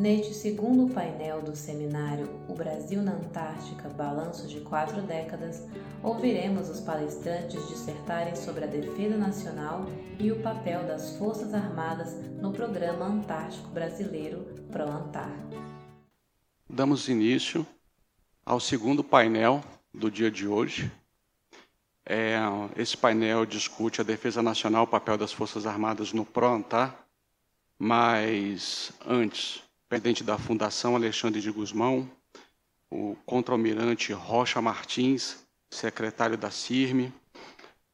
[0.00, 5.68] Neste segundo painel do seminário O Brasil na Antártica Balanço de Quatro Décadas,
[6.02, 9.84] ouviremos os palestrantes dissertarem sobre a defesa nacional
[10.18, 15.30] e o papel das Forças Armadas no Programa Antártico Brasileiro ProAntar.
[16.66, 17.66] Damos início
[18.42, 19.62] ao segundo painel
[19.92, 20.90] do dia de hoje.
[22.06, 22.38] É,
[22.74, 27.04] esse painel discute a defesa nacional, o papel das Forças Armadas no ProAntar,
[27.78, 32.08] mas antes presidente da Fundação Alexandre de Guzmão,
[32.88, 37.12] o contra-almirante Rocha Martins, secretário da CIRME,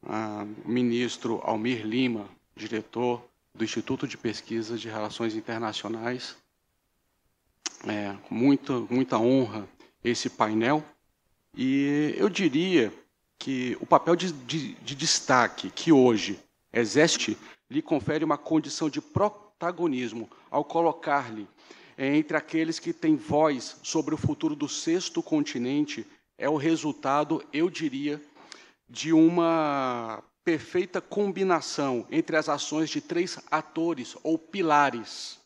[0.03, 6.37] o ministro Almir Lima, diretor do Instituto de Pesquisa de Relações Internacionais.
[7.87, 9.67] É, muita, muita honra
[10.03, 10.85] esse painel.
[11.55, 12.93] E eu diria
[13.39, 16.39] que o papel de, de, de destaque que hoje
[16.71, 17.35] exerce
[17.67, 21.47] lhe confere uma condição de protagonismo ao colocar-lhe
[21.97, 26.05] entre aqueles que têm voz sobre o futuro do sexto continente
[26.37, 28.21] é o resultado, eu diria,
[28.87, 35.39] de uma perfeita combinação entre as ações de três atores ou pilares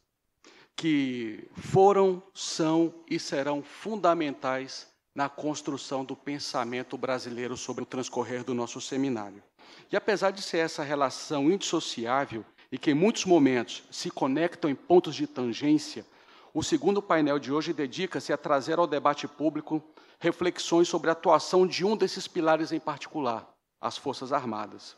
[0.76, 8.54] que foram, são e serão fundamentais na construção do pensamento brasileiro sobre o transcorrer do
[8.54, 9.44] nosso seminário.
[9.92, 14.76] E apesar de ser essa relação indissociável e que em muitos momentos se conectam em
[14.76, 16.06] pontos de tangência,
[16.54, 19.82] o segundo painel de hoje dedica-se a trazer ao debate público
[20.20, 23.48] reflexões sobre a atuação de um desses pilares em particular,
[23.80, 24.98] as Forças Armadas.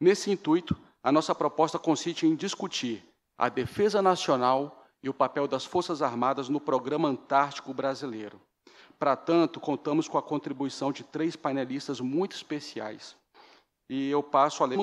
[0.00, 3.04] Nesse intuito, a nossa proposta consiste em discutir
[3.38, 8.40] a defesa nacional e o papel das Forças Armadas no Programa Antártico Brasileiro.
[8.98, 13.16] Para tanto, contamos com a contribuição de três painelistas muito especiais.
[13.88, 14.78] E eu passo a ler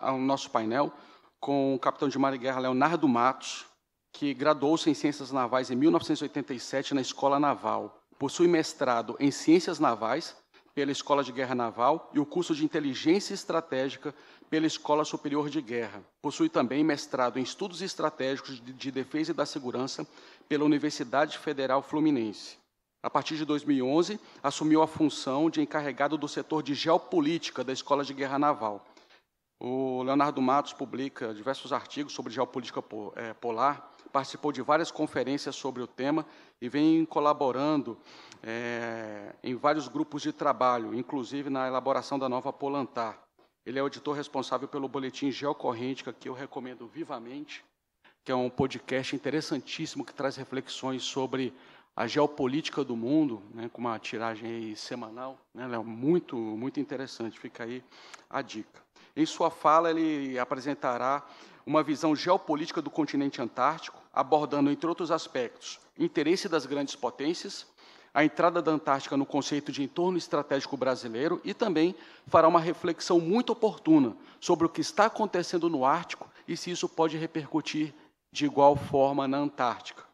[0.00, 0.90] ao nosso painel
[1.38, 3.66] com o capitão de mar e guerra Leonardo Matos,
[4.12, 8.02] que graduou-se em Ciências Navais em 1987 na Escola Naval.
[8.18, 10.36] Possui mestrado em Ciências Navais
[10.74, 14.14] pela Escola de Guerra Naval e o curso de Inteligência Estratégica
[14.48, 16.02] pela Escola Superior de Guerra.
[16.20, 20.06] Possui também mestrado em Estudos Estratégicos de Defesa e da Segurança
[20.48, 22.56] pela Universidade Federal Fluminense.
[23.02, 28.04] A partir de 2011, assumiu a função de encarregado do setor de geopolítica da Escola
[28.04, 28.86] de Guerra Naval.
[29.64, 32.82] O Leonardo Matos publica diversos artigos sobre geopolítica
[33.14, 36.26] eh, polar participou de várias conferências sobre o tema
[36.60, 37.96] e vem colaborando
[38.42, 43.18] é, em vários grupos de trabalho, inclusive na elaboração da nova Polantar.
[43.64, 47.64] Ele é o editor responsável pelo boletim Geocorrêntica, que eu recomendo vivamente,
[48.24, 51.54] que é um podcast interessantíssimo que traz reflexões sobre
[51.94, 55.38] a geopolítica do mundo, né, com uma tiragem semanal.
[55.54, 57.82] Né, é muito, muito interessante, fica aí
[58.28, 58.82] a dica.
[59.14, 61.22] Em sua fala, ele apresentará
[61.66, 67.66] uma visão geopolítica do continente antártico, abordando, entre outros aspectos, interesse das grandes potências,
[68.14, 71.94] a entrada da Antártica no conceito de entorno estratégico brasileiro e também
[72.26, 76.88] fará uma reflexão muito oportuna sobre o que está acontecendo no Ártico e se isso
[76.88, 77.94] pode repercutir
[78.30, 80.04] de igual forma na Antártica.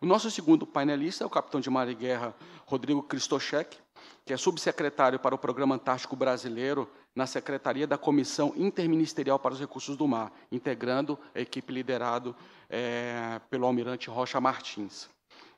[0.00, 2.34] O nosso segundo painelista é o capitão de mar e guerra
[2.64, 3.76] Rodrigo Kristochek,
[4.24, 9.60] que é subsecretário para o Programa Antártico Brasileiro na Secretaria da Comissão Interministerial para os
[9.60, 12.34] Recursos do Mar, integrando a equipe liderada
[12.70, 15.08] é, pelo almirante Rocha Martins.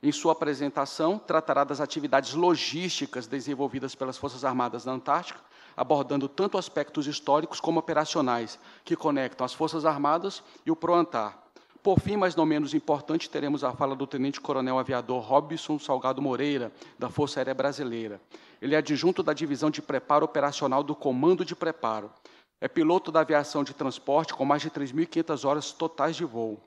[0.03, 5.39] Em sua apresentação, tratará das atividades logísticas desenvolvidas pelas Forças Armadas na Antártica,
[5.75, 11.44] abordando tanto aspectos históricos como operacionais, que conectam as Forças Armadas e o PROANTAR,
[11.85, 16.19] por fim, mas não menos importante, teremos a fala do Tenente Coronel Aviador Robson Salgado
[16.19, 18.19] Moreira, da Força Aérea Brasileira.
[18.59, 22.11] Ele é adjunto da Divisão de Preparo Operacional do Comando de Preparo.
[22.59, 26.59] É piloto da aviação de transporte com mais de 3.500 horas totais de voo.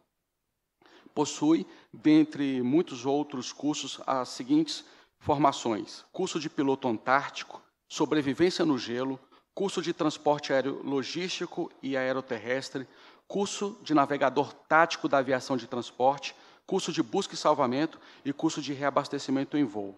[1.13, 4.85] Possui, dentre muitos outros cursos, as seguintes
[5.19, 9.19] formações: curso de piloto antártico, sobrevivência no gelo,
[9.53, 12.87] curso de transporte aéreo logístico e aeroterrestre,
[13.29, 16.35] curso de navegador tático da aviação de transporte,
[16.67, 19.95] curso de busca e salvamento e curso de reabastecimento em voo.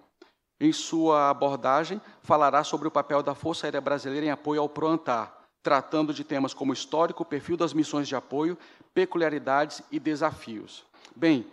[0.59, 5.33] Em sua abordagem, falará sobre o papel da Força Aérea Brasileira em apoio ao PROANTAR,
[5.63, 8.59] tratando de temas como histórico, perfil das missões de apoio,
[8.93, 10.85] peculiaridades e desafios.
[11.15, 11.47] Bem,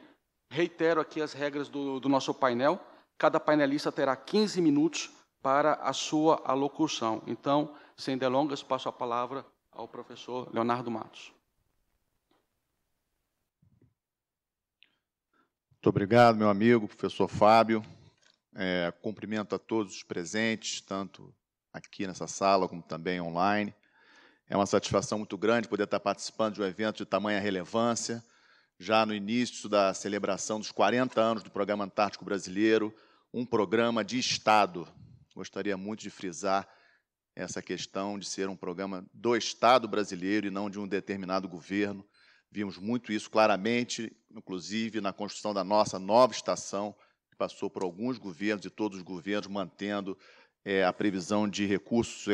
[0.50, 2.80] reitero aqui as regras do, do nosso painel.
[3.18, 5.10] Cada painelista terá 15 minutos
[5.42, 7.22] para a sua alocução.
[7.28, 11.37] Então, sem delongas, passo a palavra ao professor Leonardo Matos.
[15.88, 17.82] Muito obrigado, meu amigo, professor Fábio.
[18.54, 21.34] É, cumprimento a todos os presentes, tanto
[21.72, 23.74] aqui nessa sala como também online.
[24.50, 28.22] É uma satisfação muito grande poder estar participando de um evento de tamanha relevância,
[28.78, 32.94] já no início da celebração dos 40 anos do Programa Antártico Brasileiro,
[33.34, 34.86] um programa de Estado.
[35.34, 36.68] Gostaria muito de frisar
[37.34, 42.06] essa questão de ser um programa do Estado brasileiro e não de um determinado governo.
[42.52, 46.96] Vimos muito isso claramente, inclusive na construção da nossa nova estação,
[47.30, 50.18] que passou por alguns governos e todos os governos mantendo
[50.64, 52.26] é, a previsão de recursos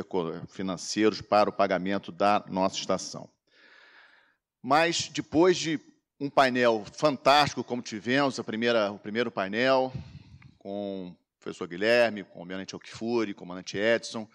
[0.50, 3.30] financeiros para o pagamento da nossa estação.
[4.62, 5.80] Mas, depois de
[6.20, 9.92] um painel fantástico, como tivemos, a primeira, o primeiro painel,
[10.58, 14.28] com o professor Guilherme, com o almirante Alkifuri, com o comandante Edson,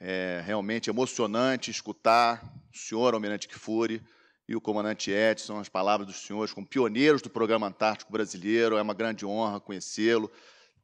[0.00, 2.42] é realmente emocionante escutar
[2.72, 4.00] o senhor almirante Kifuri
[4.48, 8.78] e o comandante Edson, as palavras dos senhores como pioneiros do programa Antártico Brasileiro.
[8.78, 10.32] É uma grande honra conhecê-lo,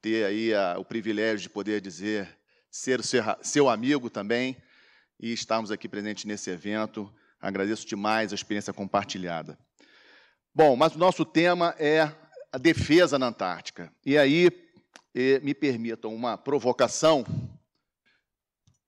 [0.03, 2.29] ter aí a, o privilégio de poder dizer
[2.71, 3.01] ser
[3.41, 4.57] seu amigo também
[5.19, 7.11] e estarmos aqui presentes nesse evento.
[7.41, 9.59] Agradeço demais a experiência compartilhada.
[10.55, 12.13] Bom, mas o nosso tema é
[12.53, 13.91] a defesa na Antártica.
[14.05, 14.51] E aí,
[15.43, 17.25] me permitam uma provocação.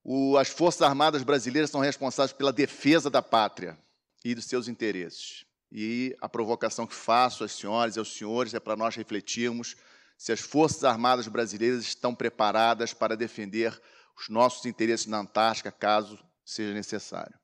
[0.04, 3.78] O, as Forças Armadas brasileiras são responsáveis pela defesa da pátria
[4.26, 5.44] e dos seus interesses.
[5.70, 9.76] E a provocação que faço às senhoras e aos senhores é para nós refletirmos
[10.18, 13.80] se as Forças Armadas brasileiras estão preparadas para defender
[14.18, 17.38] os nossos interesses na Antártica, caso seja necessário.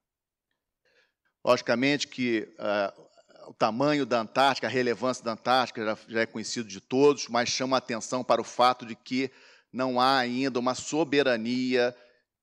[1.45, 6.69] Logicamente que uh, o tamanho da Antártica, a relevância da Antártica já, já é conhecido
[6.69, 9.31] de todos, mas chama a atenção para o fato de que
[9.73, 11.95] não há ainda uma soberania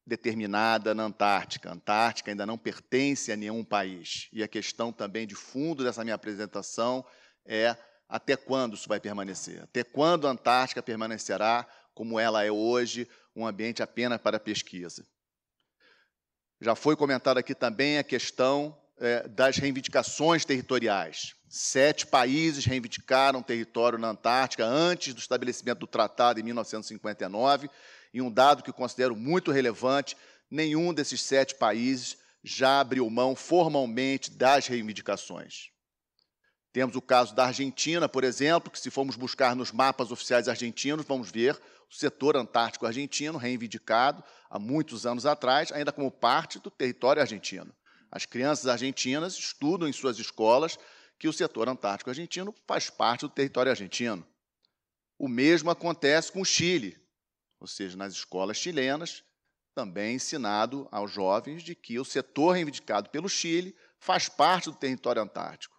[0.09, 1.69] determinada na Antártica.
[1.69, 4.27] A Antártica ainda não pertence a nenhum país.
[4.33, 7.06] E a questão também de fundo dessa minha apresentação
[7.45, 7.77] é
[8.09, 9.61] até quando isso vai permanecer?
[9.61, 15.06] Até quando a Antártica permanecerá como ela é hoje, um ambiente apenas para pesquisa?
[16.59, 21.35] Já foi comentado aqui também a questão é, das reivindicações territoriais.
[21.47, 27.69] Sete países reivindicaram território na Antártica antes do estabelecimento do tratado em 1959,
[28.13, 30.15] e um dado que considero muito relevante:
[30.50, 35.69] nenhum desses sete países já abriu mão formalmente das reivindicações.
[36.71, 41.06] Temos o caso da Argentina, por exemplo, que, se formos buscar nos mapas oficiais argentinos,
[41.06, 41.59] vamos ver
[41.89, 47.73] o setor antártico argentino reivindicado há muitos anos atrás, ainda como parte do território argentino.
[48.11, 50.77] As crianças argentinas estudam em suas escolas
[51.17, 54.25] que o setor antártico argentino faz parte do território argentino.
[55.17, 56.97] O mesmo acontece com o Chile,
[57.59, 59.23] ou seja, nas escolas chilenas,
[59.75, 65.21] também ensinado aos jovens de que o setor reivindicado pelo Chile faz parte do território
[65.21, 65.77] antártico.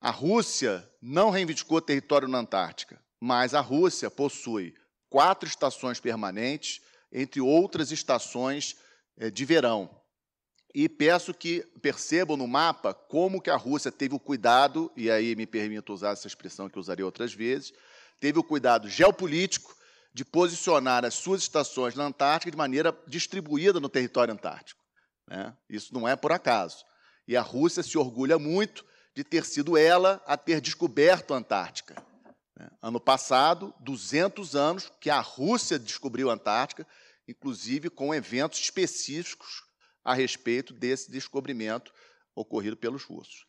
[0.00, 4.74] A Rússia não reivindicou território na Antártica, mas a Rússia possui
[5.08, 6.80] quatro estações permanentes,
[7.10, 8.76] entre outras estações
[9.16, 9.90] eh, de verão
[10.78, 15.34] e peço que percebam no mapa como que a Rússia teve o cuidado, e aí
[15.34, 17.72] me permito usar essa expressão que usarei outras vezes,
[18.20, 19.76] teve o cuidado geopolítico
[20.12, 24.82] de posicionar as suas estações na Antártica de maneira distribuída no território antártico.
[25.28, 25.54] Né?
[25.68, 26.84] Isso não é por acaso.
[27.28, 28.84] E a Rússia se orgulha muito
[29.14, 32.02] de ter sido ela a ter descoberto a Antártica.
[32.56, 32.68] Né?
[32.80, 36.86] Ano passado, 200 anos que a Rússia descobriu a Antártica,
[37.26, 39.64] inclusive com eventos específicos
[40.04, 41.92] a respeito desse descobrimento
[42.34, 43.46] ocorrido pelos russos.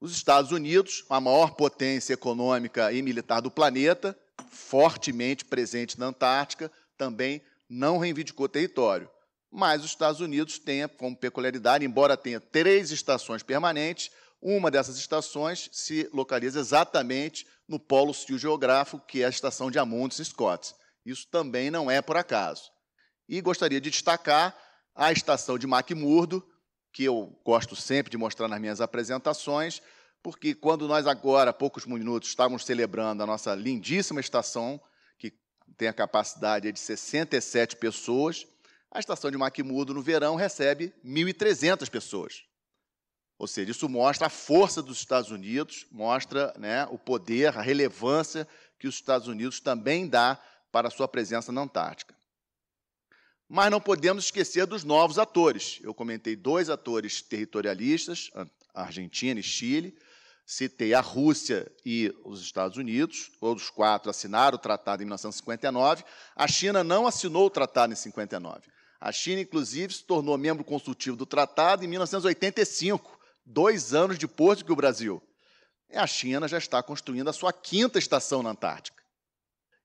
[0.00, 4.16] Os Estados Unidos, a maior potência econômica e militar do planeta,
[4.48, 9.10] fortemente presente na Antártica, também não reivindicou território.
[9.50, 15.68] Mas os Estados Unidos têm como peculiaridade, embora tenha três estações permanentes, uma dessas estações
[15.72, 20.74] se localiza exatamente no polo sul geográfico, que é a estação de Amundsen Scott.
[21.04, 22.70] Isso também não é por acaso.
[23.28, 24.56] E gostaria de destacar
[24.94, 26.44] a estação de McMurdo,
[26.98, 29.80] que eu gosto sempre de mostrar nas minhas apresentações,
[30.20, 34.80] porque quando nós agora, há poucos minutos, estávamos celebrando a nossa lindíssima estação,
[35.16, 35.32] que
[35.76, 38.48] tem a capacidade de 67 pessoas,
[38.90, 42.42] a estação de McMurdo no verão recebe 1.300 pessoas.
[43.38, 48.44] Ou seja, isso mostra a força dos Estados Unidos, mostra né, o poder, a relevância
[48.76, 50.36] que os Estados Unidos também dá
[50.72, 52.17] para a sua presença na Antártica.
[53.48, 55.78] Mas não podemos esquecer dos novos atores.
[55.82, 58.30] Eu comentei dois atores territorialistas,
[58.74, 59.96] Argentina e Chile.
[60.44, 63.30] Citei a Rússia e os Estados Unidos.
[63.40, 66.04] Todos quatro assinaram o tratado em 1959.
[66.36, 68.62] A China não assinou o tratado em 59.
[69.00, 74.64] A China, inclusive, se tornou membro consultivo do tratado em 1985, dois anos depois do
[74.64, 75.22] que o Brasil.
[75.90, 78.97] E a China já está construindo a sua quinta estação na Antártica.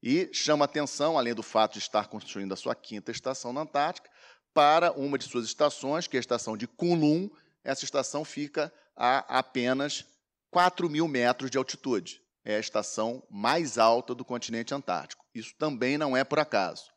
[0.05, 4.09] E chama atenção, além do fato de estar construindo a sua quinta estação na Antártica,
[4.53, 7.29] para uma de suas estações, que é a estação de Kunlun,
[7.63, 10.05] essa estação fica a apenas
[10.51, 12.21] 4 mil metros de altitude.
[12.43, 15.25] É a estação mais alta do continente antártico.
[15.33, 16.91] Isso também não é por acaso.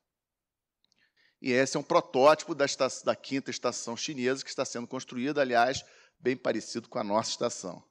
[1.41, 5.41] E esse é um protótipo da, estação, da quinta estação chinesa que está sendo construída,
[5.41, 5.85] aliás,
[6.19, 7.85] bem parecido com a nossa estação.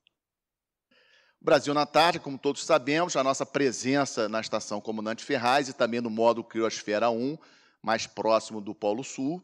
[1.46, 6.02] Brasil na Antártica, como todos sabemos, a nossa presença na estação Comandante Ferraz e também
[6.02, 7.38] no módulo Criosfera 1,
[7.84, 9.44] mais próximo do Polo Sul.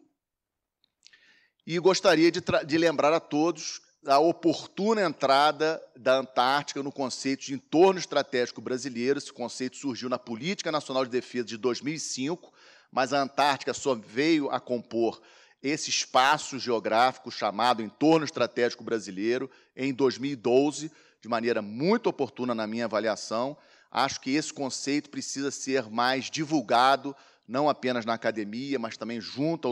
[1.64, 7.54] E gostaria de, de lembrar a todos a oportuna entrada da Antártica no conceito de
[7.54, 9.20] entorno estratégico brasileiro.
[9.20, 12.52] Esse conceito surgiu na Política Nacional de Defesa de 2005,
[12.92, 15.22] mas a Antártica só veio a compor
[15.62, 20.92] esse espaço geográfico chamado entorno estratégico brasileiro em 2012,
[21.22, 23.58] de maneira muito oportuna na minha avaliação.
[23.90, 27.16] Acho que esse conceito precisa ser mais divulgado,
[27.48, 29.72] não apenas na academia, mas também junto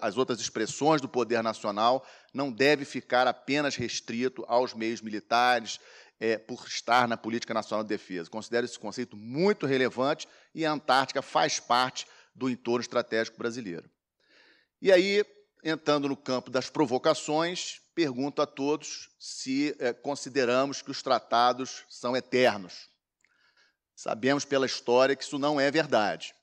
[0.00, 5.80] às outras expressões do poder nacional, não deve ficar apenas restrito aos meios militares,
[6.18, 8.30] é, por estar na Política Nacional de Defesa.
[8.30, 13.88] Considero esse conceito muito relevante e a Antártica faz parte do entorno estratégico brasileiro.
[14.80, 15.24] E aí,
[15.62, 22.16] entrando no campo das provocações, pergunto a todos se é, consideramos que os tratados são
[22.16, 22.88] eternos.
[23.94, 26.34] Sabemos pela história que isso não é verdade.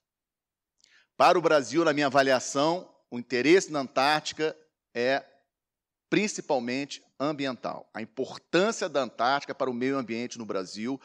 [1.15, 4.58] Para o Brasil, na minha avaliação, o interesse na Antártica
[4.93, 5.24] é
[6.10, 7.89] principalmente ambiental.
[7.93, 11.00] A importância da Antártica para o meio ambiente no Brasil,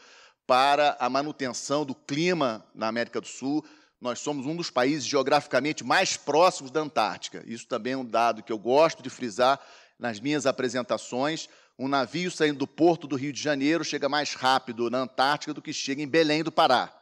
[0.45, 3.63] para a manutenção do clima na América do Sul.
[3.99, 7.43] Nós somos um dos países geograficamente mais próximos da Antártica.
[7.45, 9.59] Isso também é um dado que eu gosto de frisar
[9.99, 14.89] nas minhas apresentações, um navio saindo do porto do Rio de Janeiro chega mais rápido
[14.89, 16.93] na Antártica do que chega em Belém do Pará.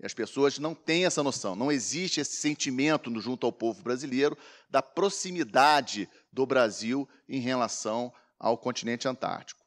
[0.00, 4.36] E as pessoas não têm essa noção, não existe esse sentimento junto ao povo brasileiro
[4.70, 9.60] da proximidade do Brasil em relação ao continente antártico.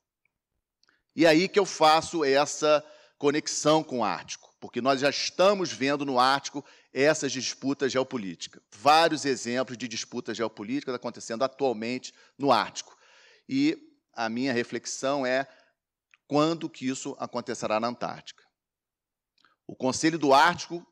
[1.16, 2.84] E aí que eu faço essa
[3.18, 8.64] conexão com o Ártico, porque nós já estamos vendo no Ártico essas disputas geopolíticas.
[8.72, 12.98] Vários exemplos de disputas geopolíticas acontecendo atualmente no Ártico.
[13.48, 13.78] E
[14.12, 15.48] a minha reflexão é
[16.28, 18.44] quando que isso acontecerá na Antártica.
[19.68, 20.84] O Conselho do Ártico,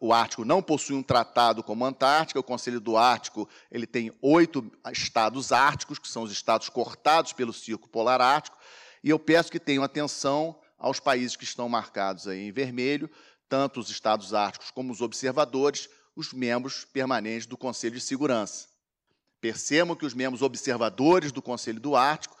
[0.00, 4.12] o Ártico não possui um tratado como a Antártica, o Conselho do Ártico ele tem
[4.20, 8.58] oito estados árticos, que são os estados cortados pelo Círculo Polar Ártico,
[9.00, 13.08] e eu peço que tenham atenção aos países que estão marcados aí em vermelho,
[13.48, 18.66] tanto os Estados Árticos como os observadores, os membros permanentes do Conselho de Segurança.
[19.40, 22.36] Percebam que os membros observadores do Conselho do Ártico,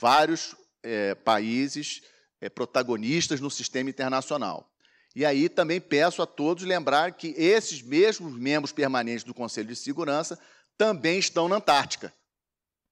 [0.00, 2.02] vários é, países
[2.40, 4.68] é, protagonistas no sistema internacional.
[5.14, 9.76] E aí também peço a todos lembrar que esses mesmos membros permanentes do Conselho de
[9.76, 10.36] Segurança
[10.76, 12.12] também estão na Antártica.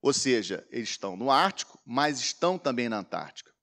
[0.01, 3.54] Ou seja, eles estão no Ártico, mas estão também na Antártica.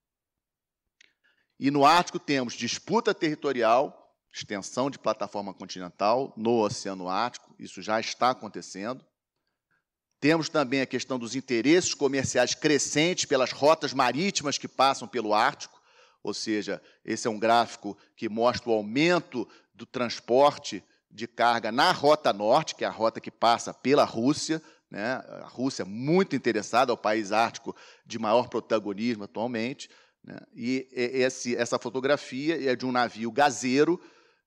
[1.61, 7.99] E no Ártico temos disputa territorial, extensão de plataforma continental no Oceano Ártico, isso já
[7.99, 9.05] está acontecendo.
[10.19, 15.79] Temos também a questão dos interesses comerciais crescentes pelas rotas marítimas que passam pelo Ártico,
[16.23, 21.91] ou seja, esse é um gráfico que mostra o aumento do transporte de carga na
[21.91, 24.59] Rota Norte, que é a rota que passa pela Rússia.
[24.89, 25.13] Né?
[25.13, 29.89] A Rússia é muito interessada, é o país ártico de maior protagonismo atualmente.
[30.23, 30.37] Né?
[30.55, 33.99] E esse, essa fotografia é de um navio gazeiro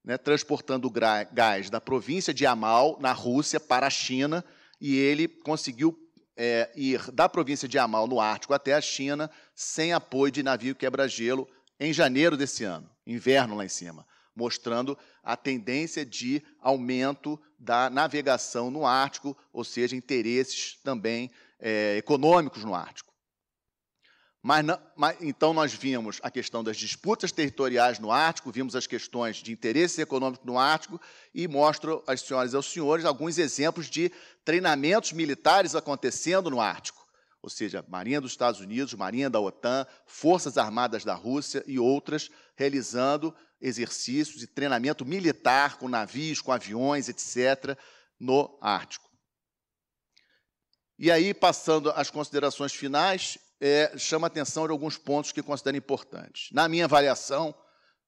[0.05, 4.45] né, transportando gás da província de Amal, na Rússia, para a China,
[4.81, 5.99] e ele conseguiu
[6.37, 10.75] é, ir da província de Amal, no Ártico, até a China, sem apoio de navio
[10.75, 11.49] quebra-gelo,
[11.81, 18.71] em janeiro desse ano, inverno lá em cima, mostrando a tendência de aumento da navegação
[18.71, 23.14] no Ártico, ou seja, interesses também é, econômicos no Ártico.
[24.47, 28.87] Mas, não, mas, então nós vimos a questão das disputas territoriais no Ártico, vimos as
[28.87, 31.01] questões de interesses econômicos no Ártico
[31.35, 34.13] e mostro às senhoras e aos senhores alguns exemplos de
[34.45, 37.07] treinamentos militares acontecendo no Ártico.
[37.41, 42.31] Ou seja, Marinha dos Estados Unidos, Marinha da OTAN, Forças Armadas da Rússia e outras
[42.55, 47.79] realizando exercícios e treinamento militar com navios, com aviões, etc.,
[48.21, 49.09] no Ártico.
[50.99, 55.75] E aí, passando às considerações finais, é, chama a atenção de alguns pontos que considero
[55.75, 56.51] importantes.
[56.53, 57.55] Na minha avaliação,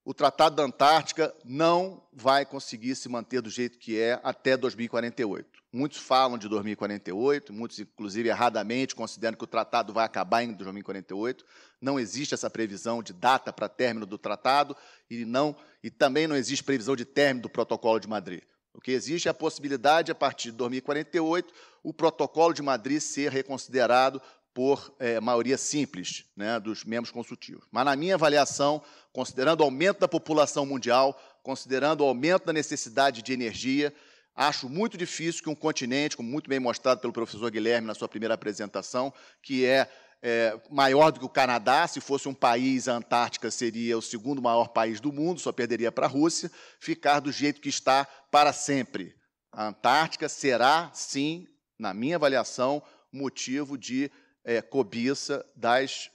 [0.05, 5.49] o Tratado da Antártica não vai conseguir se manter do jeito que é até 2048.
[5.73, 11.43] Muitos falam de 2048, muitos, inclusive, erradamente consideram que o tratado vai acabar em 2048.
[11.81, 14.77] Não existe essa previsão de data para término do tratado
[15.09, 18.43] e, não, e também não existe previsão de término do Protocolo de Madrid.
[18.75, 23.33] O que existe é a possibilidade, a partir de 2048, o Protocolo de Madrid ser
[23.33, 24.21] reconsiderado
[24.57, 27.67] por é, maioria simples né, dos membros consultivos.
[27.71, 28.83] Mas, na minha avaliação,
[29.13, 33.93] considerando o aumento da população mundial, considerando o aumento da necessidade de energia,
[34.35, 38.09] acho muito difícil que um continente, como muito bem mostrado pelo professor Guilherme na sua
[38.09, 39.91] primeira apresentação, que é,
[40.23, 44.41] é maior do que o Canadá, se fosse um país, a Antártica seria o segundo
[44.41, 48.55] maior país do mundo, só perderia para a Rússia, ficar do jeito que está para
[48.55, 49.15] sempre.
[49.53, 51.47] A Antártica será, sim,
[51.79, 52.83] na minha avaliação,
[53.13, 54.11] motivo de
[54.47, 56.09] é, cobiça das,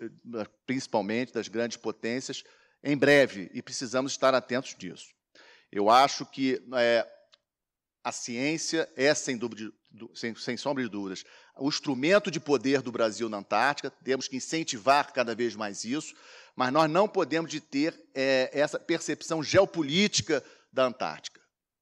[0.66, 2.44] principalmente das grandes potências,
[2.82, 5.08] em breve, e precisamos estar atentos disso.
[5.70, 7.06] Eu acho que é,
[8.02, 9.72] a ciência é, sem, dúvida,
[10.16, 11.26] sem, sem sombra de dúvidas,
[11.58, 16.16] o instrumento de poder do Brasil na Antártica, temos que incentivar cada vez mais isso,
[16.56, 21.41] mas nós não podemos de ter é, essa percepção geopolítica da Antártica.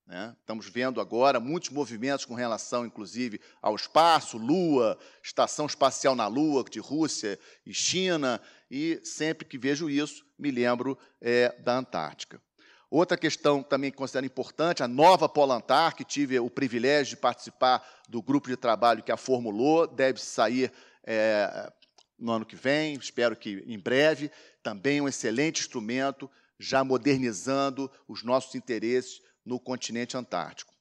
[0.09, 0.35] Né?
[0.39, 6.63] Estamos vendo agora muitos movimentos com relação, inclusive, ao espaço, Lua, estação espacial na Lua,
[6.63, 12.41] de Rússia e China, e sempre que vejo isso, me lembro é, da Antártica.
[12.89, 17.87] Outra questão também que considero importante, a nova Polantar, que tive o privilégio de participar
[18.09, 20.71] do grupo de trabalho que a formulou, deve sair
[21.03, 21.71] é,
[22.17, 24.31] no ano que vem, espero que em breve,
[24.63, 30.71] também um excelente instrumento, já modernizando os nossos interesses no continente antártico.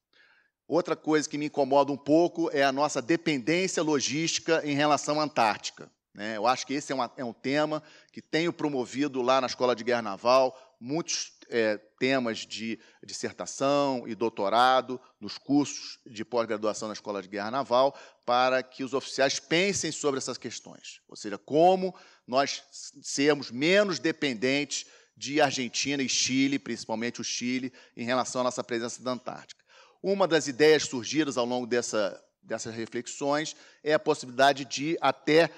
[0.66, 5.24] Outra coisa que me incomoda um pouco é a nossa dependência logística em relação à
[5.24, 5.90] Antártica.
[6.14, 6.36] Né?
[6.36, 7.82] Eu acho que esse é, uma, é, um tema
[8.12, 14.14] que tenho promovido lá na Escola de Guerra Naval, muitos é, temas de dissertação e
[14.14, 19.90] doutorado nos cursos de pós-graduação na Escola de Guerra Naval, para que os oficiais pensem
[19.90, 21.00] sobre essas questões.
[21.08, 21.94] Ou seja, como
[22.26, 22.62] nós
[23.00, 24.84] sermos menos dependentes
[25.18, 29.64] de Argentina e Chile, principalmente o Chile, em relação à nossa presença na Antártica.
[30.00, 35.50] Uma das ideias surgidas ao longo dessa, dessas reflexões é a possibilidade de, até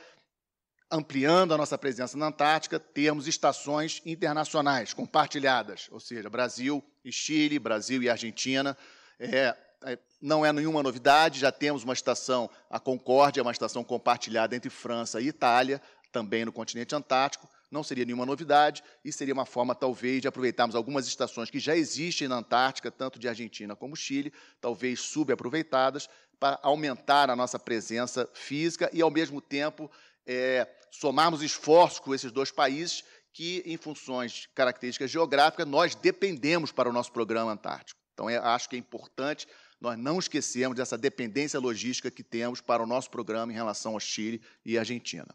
[0.91, 7.59] ampliando a nossa presença na Antártica, termos estações internacionais compartilhadas, ou seja, Brasil e Chile,
[7.59, 8.77] Brasil e Argentina.
[9.19, 9.55] É,
[9.85, 14.71] é não é nenhuma novidade, já temos uma estação, a Concórdia, uma estação compartilhada entre
[14.71, 15.81] França e Itália,
[16.11, 20.75] também no continente antártico não seria nenhuma novidade e seria uma forma, talvez, de aproveitarmos
[20.75, 26.59] algumas estações que já existem na Antártica, tanto de Argentina como Chile, talvez subaproveitadas, para
[26.63, 29.91] aumentar a nossa presença física e, ao mesmo tempo,
[30.27, 36.73] é, somarmos esforços com esses dois países que, em funções de características geográficas, nós dependemos
[36.73, 38.01] para o nosso programa antártico.
[38.15, 39.47] Então, é, acho que é importante
[39.81, 44.01] nós não esquecermos dessa dependência logística que temos para o nosso programa em relação ao
[44.01, 45.29] Chile e Argentina.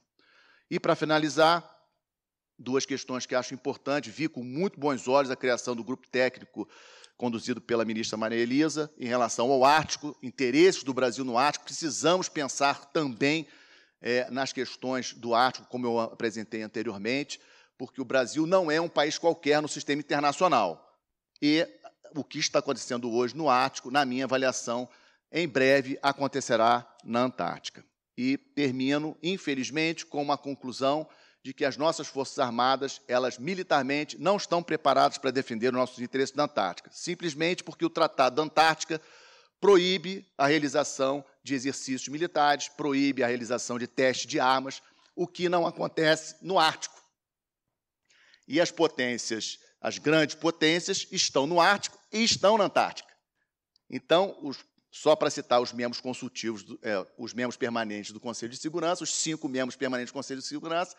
[0.69, 1.74] E, para finalizar,
[2.57, 4.13] duas questões que acho importantes.
[4.13, 6.67] Vi com muito bons olhos a criação do grupo técnico
[7.17, 11.65] conduzido pela ministra Maria Elisa em relação ao Ártico, interesses do Brasil no Ártico.
[11.65, 13.47] Precisamos pensar também
[14.01, 17.39] é, nas questões do Ártico, como eu apresentei anteriormente,
[17.77, 20.99] porque o Brasil não é um país qualquer no sistema internacional.
[21.41, 21.67] E
[22.15, 24.87] o que está acontecendo hoje no Ártico, na minha avaliação,
[25.31, 27.83] em breve acontecerá na Antártica.
[28.17, 31.07] E termino, infelizmente, com uma conclusão
[31.45, 35.99] de que as nossas Forças Armadas, elas militarmente não estão preparadas para defender os nossos
[35.99, 38.99] interesses na Antártica, simplesmente porque o Tratado da Antártica
[39.61, 44.81] proíbe a realização de exercícios militares, proíbe a realização de testes de armas,
[45.15, 46.99] o que não acontece no Ártico.
[48.47, 53.13] E as potências, as grandes potências, estão no Ártico e estão na Antártica.
[53.87, 54.57] Então, os,
[54.89, 59.13] só para citar os membros consultivos, é, os membros permanentes do Conselho de Segurança, os
[59.13, 60.95] cinco membros permanentes do Conselho de Segurança,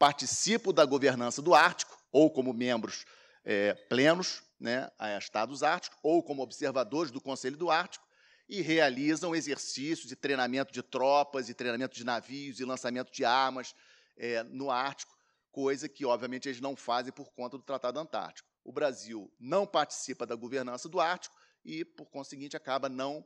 [0.00, 3.04] participam da governança do Ártico, ou como membros
[3.44, 8.08] é, plenos né, a Estados Árticos, ou como observadores do Conselho do Ártico,
[8.48, 13.74] e realizam exercícios de treinamento de tropas, e treinamento de navios, e lançamento de armas
[14.16, 15.14] é, no Ártico,
[15.52, 18.48] coisa que, obviamente, eles não fazem por conta do Tratado Antártico.
[18.64, 23.22] O Brasil não participa da governança do Ártico e, por conseguinte, acaba não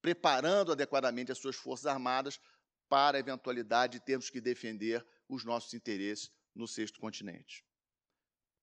[0.00, 2.40] preparando adequadamente as suas forças armadas
[2.88, 7.64] para a eventualidade de termos que defender os nossos interesses no sexto continente.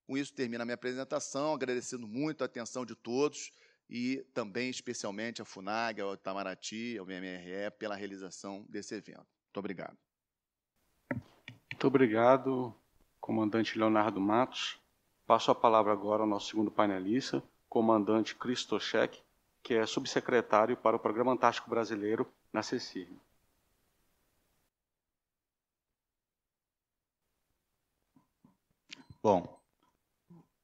[0.07, 3.51] Com isso, termino a minha apresentação, agradecendo muito a atenção de todos
[3.89, 9.25] e também, especialmente, a FUNAG, ao Itamaraty, ao MMRE, pela realização desse evento.
[9.45, 9.97] Muito obrigado.
[11.71, 12.73] Muito obrigado,
[13.19, 14.79] comandante Leonardo Matos.
[15.25, 19.21] Passo a palavra agora ao nosso segundo painelista, comandante Kristoshek,
[19.63, 23.07] que é subsecretário para o Programa Antártico Brasileiro na CECIR.
[29.25, 29.59] Bom,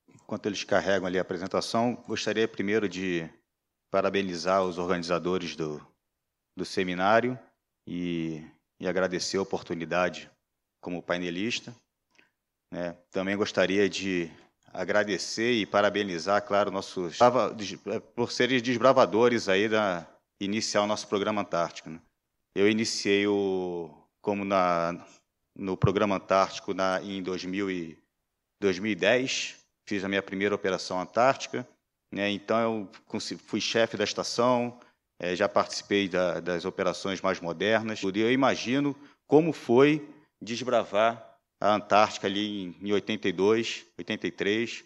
[0.07, 3.27] enquanto eles carregam ali a apresentação, gostaria primeiro de
[3.89, 5.83] parabenizar os organizadores do,
[6.55, 7.39] do seminário
[7.87, 8.45] e,
[8.79, 10.29] e agradecer a oportunidade
[10.79, 11.75] como painelista.
[12.71, 12.95] Né?
[13.09, 14.31] Também gostaria de
[14.71, 17.17] agradecer e parabenizar, claro, nossos
[18.13, 20.05] por serem desbravadores aí da
[20.39, 21.89] iniciar o nosso programa Antártico.
[21.89, 21.99] Né?
[22.53, 23.89] Eu iniciei o
[24.21, 25.03] como na
[25.55, 28.00] no programa Antártico na, em 2000 e
[28.61, 31.67] 2010, fiz a minha primeira operação Antártica.
[32.13, 32.29] Né?
[32.29, 34.79] Então eu fui chefe da estação,
[35.19, 38.01] é, já participei da, das operações mais modernas.
[38.03, 38.95] Eu imagino
[39.27, 40.07] como foi
[40.41, 44.83] desbravar a Antártica ali em 82, 83,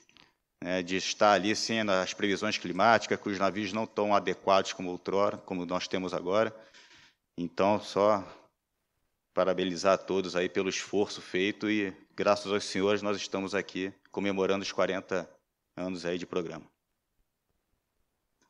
[0.64, 4.90] né, de estar ali sem as previsões climáticas, que os navios não estão adequados como
[4.90, 6.56] outrora, como nós temos agora.
[7.38, 8.24] Então, só
[9.34, 14.63] parabenizar a todos aí pelo esforço feito e, graças aos senhores, nós estamos aqui comemorando
[14.63, 15.30] os 40
[15.75, 16.65] anos aí de programa.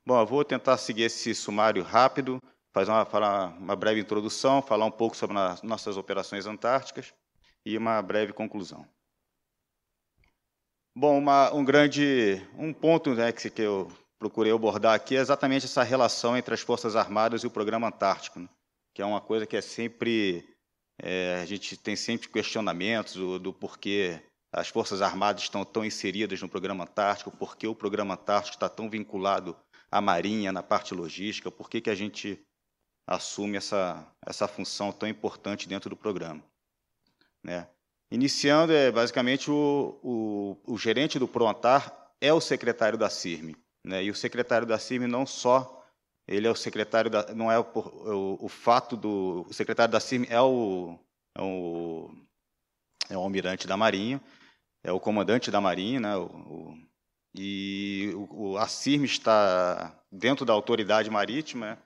[0.06, 2.40] Bom, eu vou tentar seguir esse sumário rápido,
[2.72, 7.12] fazer uma, uma breve introdução, falar um pouco sobre as nossas operações antárticas
[7.66, 8.88] e uma breve conclusão.
[10.96, 15.66] Bom, uma, um grande um ponto né, que, que eu procurei abordar aqui é exatamente
[15.66, 18.48] essa relação entre as Forças Armadas e o Programa Antártico, né,
[18.94, 20.48] que é uma coisa que é sempre
[21.02, 26.42] é, a gente tem sempre questionamentos do, do, porquê as Forças Armadas estão tão inseridas
[26.42, 29.56] no Programa Antártico, por que o Programa Antártico está tão vinculado
[29.92, 32.42] à Marinha na parte logística, por que, que a gente
[33.08, 36.44] assume essa, essa função tão importante dentro do programa.
[37.44, 37.68] Né?
[38.10, 43.56] Iniciando, é, basicamente, o, o, o gerente do PROANTAR é o secretário da CIRME.
[43.84, 44.06] Né?
[44.06, 45.85] E o secretário da CIRME não só
[46.28, 50.00] ele é o secretário da, não é o, o, o fato do o secretário da
[50.00, 50.98] CIRME é o,
[51.36, 52.10] é o
[53.10, 54.22] é o almirante da Marinha,
[54.84, 56.16] é o comandante da Marinha, né?
[56.18, 56.76] O,
[57.38, 61.78] e o, a CIRME está dentro da autoridade marítima, né?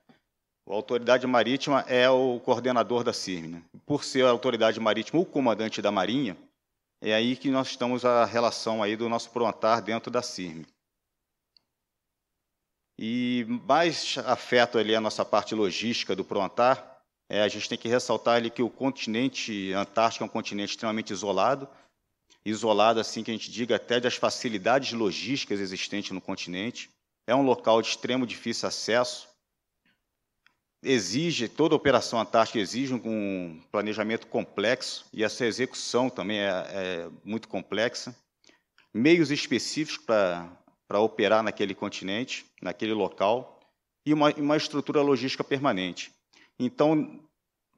[0.69, 3.47] A autoridade marítima é o coordenador da CIRM.
[3.47, 3.63] Né?
[3.87, 6.37] Por ser a autoridade marítima o comandante da Marinha,
[7.01, 10.63] é aí que nós estamos a relação aí do nosso prontar dentro da CIRM.
[13.01, 17.87] E mais afeto ali a nossa parte logística do prontar, é, a gente tem que
[17.87, 21.65] ressaltar ali que o continente antártico é um continente extremamente isolado,
[22.43, 26.89] isolado assim que a gente diga até das facilidades logísticas existentes no continente.
[27.25, 29.29] É um local de extremo difícil acesso,
[30.83, 37.47] exige, toda operação antártica exige um planejamento complexo e essa execução também é, é muito
[37.47, 38.13] complexa.
[38.93, 40.51] Meios específicos para
[40.97, 43.59] operar naquele continente, naquele local,
[44.05, 46.11] e uma, uma estrutura logística permanente.
[46.57, 47.19] Então,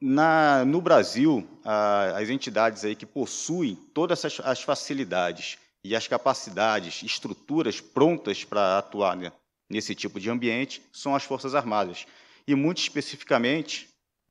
[0.00, 6.08] na, no Brasil, a, as entidades aí que possuem todas as, as facilidades e as
[6.08, 9.32] capacidades, estruturas prontas para atuar né,
[9.68, 12.06] nesse tipo de ambiente são as Forças Armadas.
[12.46, 13.88] E, muito especificamente,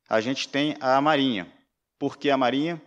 [0.10, 1.52] a gente tem a Marinha,
[2.00, 2.82] porque a Marinha,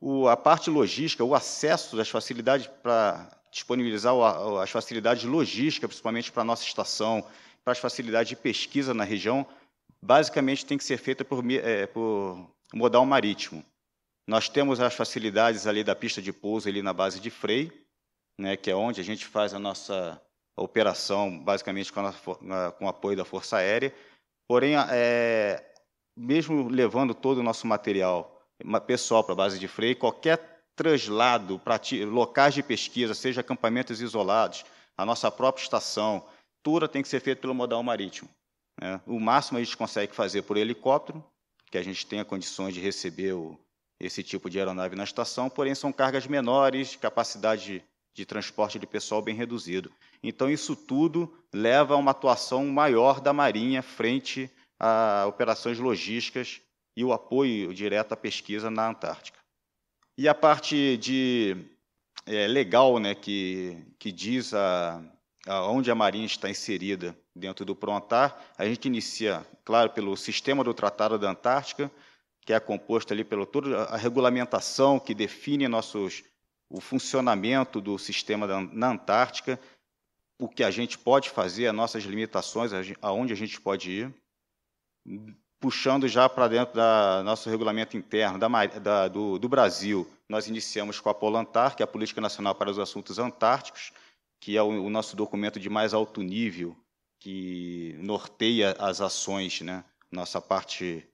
[0.00, 4.14] o, a parte logística, o acesso das facilidades para disponibilizar
[4.62, 7.24] as facilidades logísticas, principalmente para a nossa estação,
[7.64, 9.46] para as facilidades de pesquisa na região,
[10.02, 13.64] basicamente tem que ser feita por, é, por modal marítimo.
[14.26, 17.72] Nós temos as facilidades ali da pista de pouso ali na base de Frei,
[18.38, 20.20] né, que é onde a gente faz a nossa
[20.56, 23.94] operação, basicamente com, a, com o apoio da Força Aérea,
[24.48, 25.62] Porém, é,
[26.16, 28.34] mesmo levando todo o nosso material
[28.86, 34.64] pessoal para a base de freio, qualquer traslado para locais de pesquisa, seja acampamentos isolados,
[34.96, 36.24] a nossa própria estação,
[36.62, 38.30] tudo tem que ser feito pelo modal marítimo.
[38.80, 39.00] Né?
[39.04, 41.22] O máximo a gente consegue fazer por helicóptero,
[41.68, 43.58] que a gente tenha condições de receber o,
[43.98, 48.86] esse tipo de aeronave na estação, porém são cargas menores, capacidade de, de transporte de
[48.86, 49.90] pessoal bem reduzido.
[50.22, 56.60] Então, isso tudo leva a uma atuação maior da Marinha frente a operações logísticas
[56.96, 59.37] e o apoio direto à pesquisa na Antártica.
[60.18, 61.56] E a parte de
[62.26, 65.00] é, legal, né, que, que diz a,
[65.46, 70.64] a onde a Marinha está inserida dentro do Prontar, a gente inicia, claro, pelo sistema
[70.64, 71.88] do Tratado da Antártica,
[72.40, 76.24] que é composto ali pela toda a regulamentação que define nossos
[76.68, 79.56] o funcionamento do sistema da, na Antártica,
[80.36, 84.14] o que a gente pode fazer, as nossas limitações, aonde a gente pode ir,
[85.60, 91.00] puxando já para dentro do nosso regulamento interno da, da, do, do, Brasil, nós iniciamos
[91.00, 93.92] com a Polantar, que é a Política Nacional para os Assuntos Antárticos,
[94.40, 96.76] que é o, o nosso documento de mais alto nível,
[97.20, 101.06] que norteia as ações, né, nossa parte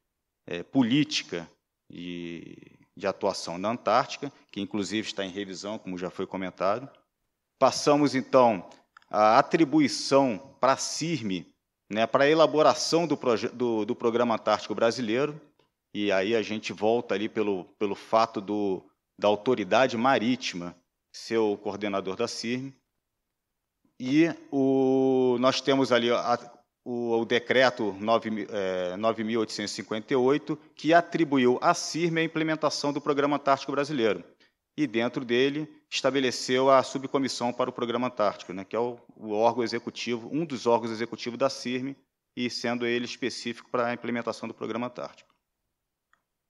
[0.46, 1.48] é, política
[1.90, 2.56] e
[2.96, 6.88] de atuação na Antártica, que inclusive está em revisão, como já foi comentado.
[7.58, 8.68] Passamos, então,
[9.10, 11.53] a atribuição para a CIRME,
[11.94, 13.16] né, para a elaboração do,
[13.52, 15.40] do, do, Programa Antártico Brasileiro,
[15.94, 18.82] e aí a gente volta ali pelo, pelo fato do,
[19.16, 20.74] da autoridade marítima
[21.12, 22.74] ser o coordenador da CIRM.
[24.00, 26.36] E o, nós temos ali a,
[26.84, 34.24] o, o, decreto 9.858, é, que atribuiu à CIRM a implementação do Programa Antártico Brasileiro.
[34.76, 39.30] E dentro dele estabeleceu a subcomissão para o Programa Antártico, né, que é o, o
[39.32, 41.94] órgão executivo, um dos órgãos executivos da CIRM,
[42.36, 45.32] e sendo ele específico para a implementação do Programa Antártico.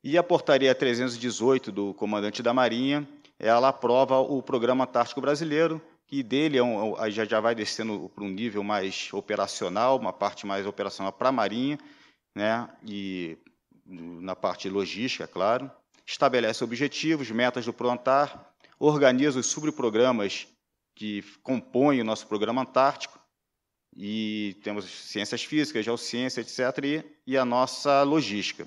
[0.02, 3.06] E a portaria 318 do comandante da Marinha,
[3.38, 8.24] ela aprova o Programa Antártico Brasileiro, e dele é um, já, já vai descendo para
[8.24, 11.78] um nível mais operacional, uma parte mais operacional para a Marinha,
[12.34, 13.38] né, e
[13.86, 15.70] na parte logística, claro.
[16.06, 20.46] Estabelece objetivos, metas do Prontar, organiza os subprogramas
[20.94, 23.18] que compõem o nosso programa antártico,
[23.96, 28.66] e temos ciências físicas, geociência, etc., e, e a nossa logística.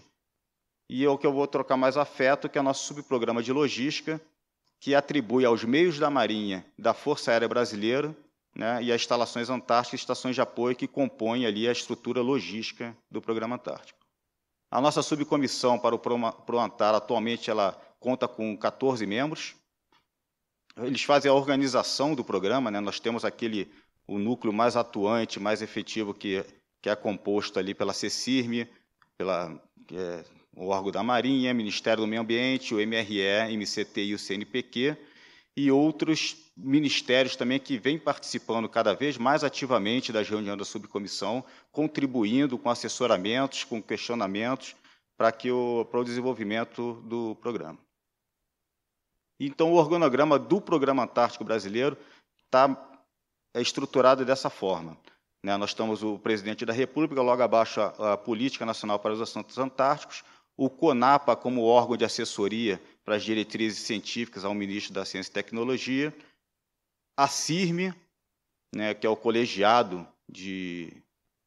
[0.89, 3.51] E é o que eu vou trocar mais afeto, que é o nosso subprograma de
[3.51, 4.21] logística,
[4.79, 8.15] que atribui aos meios da Marinha, da Força Aérea Brasileira,
[8.55, 13.21] né, e as instalações antárticas, estações de apoio que compõem ali a estrutura logística do
[13.21, 13.99] Programa Antártico.
[14.69, 19.55] A nossa subcomissão para o ProAntar, atualmente, ela conta com 14 membros.
[20.77, 23.71] Eles fazem a organização do programa, né, nós temos aquele
[24.07, 26.45] o núcleo mais atuante, mais efetivo, que,
[26.81, 28.67] que é composto ali pela CECIRM,
[29.17, 29.59] pela
[29.91, 30.23] é,
[30.55, 34.97] o órgão da Marinha, Ministério do Meio Ambiente, o MRE, MCT e o CNPq,
[35.55, 41.45] e outros ministérios também que vêm participando cada vez mais ativamente das reuniões da subcomissão,
[41.71, 44.75] contribuindo com assessoramentos, com questionamentos
[45.15, 47.77] para que o para o desenvolvimento do programa.
[49.39, 51.95] Então, o organograma do Programa Antártico Brasileiro
[52.45, 52.75] está
[53.53, 54.97] é estruturado dessa forma.
[55.43, 55.55] Né?
[55.57, 59.57] Nós estamos o presidente da República, logo abaixo a, a Política Nacional para os Assuntos
[59.57, 60.23] Antárticos,
[60.55, 65.33] o CONAPA como órgão de assessoria para as diretrizes científicas ao ministro da Ciência e
[65.33, 66.13] Tecnologia,
[67.17, 67.93] a CIRME,
[68.73, 70.07] né, que é o colegiado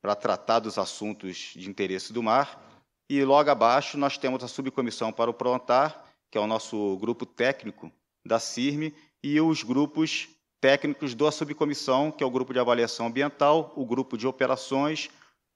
[0.02, 2.60] para tratar dos assuntos de interesse do mar,
[3.08, 7.24] e logo abaixo nós temos a subcomissão para o Prontar, que é o nosso grupo
[7.24, 7.90] técnico
[8.26, 10.28] da CIRME, e os grupos
[10.60, 15.08] técnicos da subcomissão, que é o grupo de avaliação ambiental, o grupo de operações,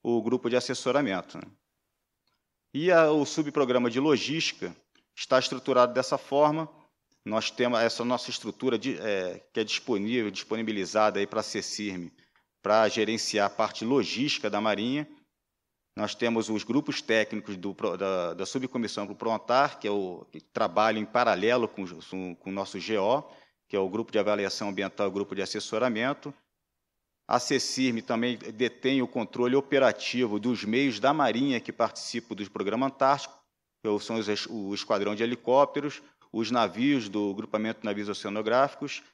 [0.02, 1.38] o grupo de assessoramento.
[1.38, 1.44] Né.
[2.72, 4.74] E a, o subprograma de logística
[5.16, 6.68] está estruturado dessa forma.
[7.24, 12.10] Nós temos essa nossa estrutura de, é, que é disponível, disponibilizada aí para a CECIRM,
[12.62, 15.08] para gerenciar a parte logística da Marinha.
[15.96, 20.26] Nós temos os grupos técnicos do, da, da subcomissão para o Prontar, que, é o,
[20.30, 21.84] que trabalha em paralelo com,
[22.34, 23.24] com o nosso GO,
[23.68, 26.34] que é o grupo de avaliação ambiental grupo de assessoramento.
[27.26, 32.86] A CECIRM também detém o controle operativo dos meios da Marinha que participam do programa
[32.86, 33.34] Antártico,
[33.82, 36.02] que são os, o esquadrão de helicópteros,
[36.34, 39.04] os navios do grupamento de navios oceanográficos,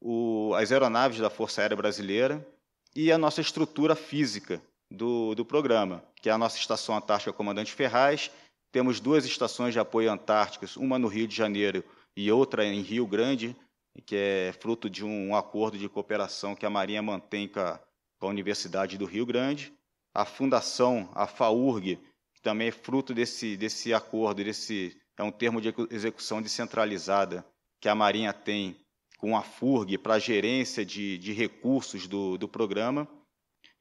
[0.00, 2.46] o, as aeronaves da Força Aérea Brasileira
[2.94, 7.72] e a nossa estrutura física do, do programa, que é a nossa Estação Antártica Comandante
[7.72, 8.30] Ferraz.
[8.70, 11.82] Temos duas estações de apoio antárticas, uma no Rio de Janeiro
[12.14, 13.56] e outra em Rio Grande,
[14.04, 17.80] que é fruto de um acordo de cooperação que a Marinha mantém com a,
[18.18, 19.72] com a Universidade do Rio Grande.
[20.14, 21.96] A fundação, a FAURG,
[22.34, 27.44] que também é fruto desse, desse acordo, desse, é um termo de execução descentralizada
[27.80, 28.76] que a Marinha tem
[29.18, 33.06] com a FURG para a gerência de, de recursos do, do programa.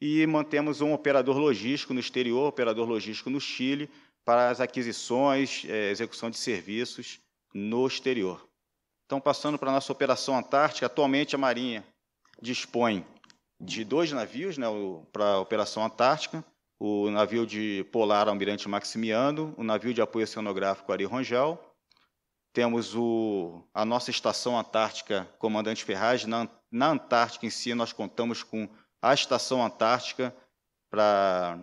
[0.02, 3.90] E mantemos um operador logístico no exterior, operador logístico no Chile,
[4.26, 7.20] para as aquisições, é, execução de serviços
[7.54, 8.48] no exterior.
[9.06, 11.86] Então, passando para a nossa Operação Antártica, atualmente a Marinha
[12.42, 13.06] dispõe
[13.60, 14.68] de dois navios né,
[15.12, 16.44] para a Operação Antártica,
[16.80, 21.60] o navio de polar Almirante Maximiano, o navio de apoio oceanográfico Ari Rongel.
[22.54, 26.26] Temos o, a nossa Estação Antártica Comandante Ferraz.
[26.26, 28.70] Na, na Antártica em si, nós contamos com
[29.02, 30.36] a Estação Antártica
[30.90, 31.60] para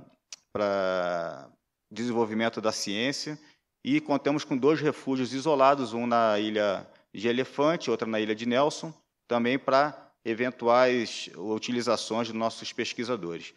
[1.91, 3.39] desenvolvimento da ciência
[3.85, 8.47] e contamos com dois refúgios isolados, um na ilha de Elefante, outra na Ilha de
[8.47, 8.93] Nelson,
[9.29, 13.55] também para eventuais utilizações dos nossos pesquisadores.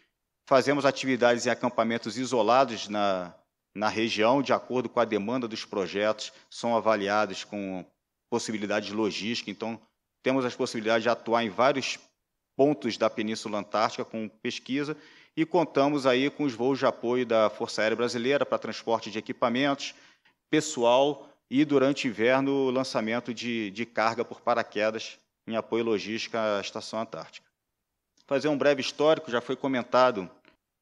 [0.48, 3.34] Fazemos atividades em acampamentos isolados na,
[3.74, 7.84] na região, de acordo com a demanda dos projetos, são avaliados com
[8.30, 9.78] possibilidades logísticas, então
[10.22, 11.98] temos as possibilidades de atuar em vários
[12.56, 14.96] pontos da Península Antártica com pesquisa
[15.36, 19.18] e contamos aí com os voos de apoio da Força Aérea Brasileira para transporte de
[19.18, 19.94] equipamentos,
[20.48, 26.38] pessoal e, durante o inverno, o lançamento de, de carga por paraquedas em apoio logístico
[26.38, 27.46] à Estação Antártica.
[28.26, 30.30] Fazer um breve histórico, já foi comentado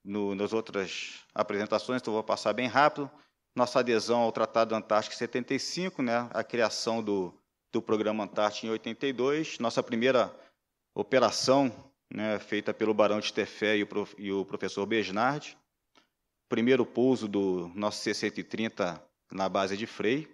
[0.07, 3.11] no, nas outras apresentações, então vou passar bem rápido.
[3.55, 7.35] nossa adesão ao Tratado Antártico em 75, né, a criação do,
[7.73, 10.35] do Programa Antártico em 82, nossa primeira
[10.95, 11.73] operação
[12.13, 15.59] né, feita pelo Barão de Tefé e o, prof, e o professor Besnard,
[16.49, 19.01] primeiro pouso do nosso C-130
[19.33, 20.29] na base de Frei.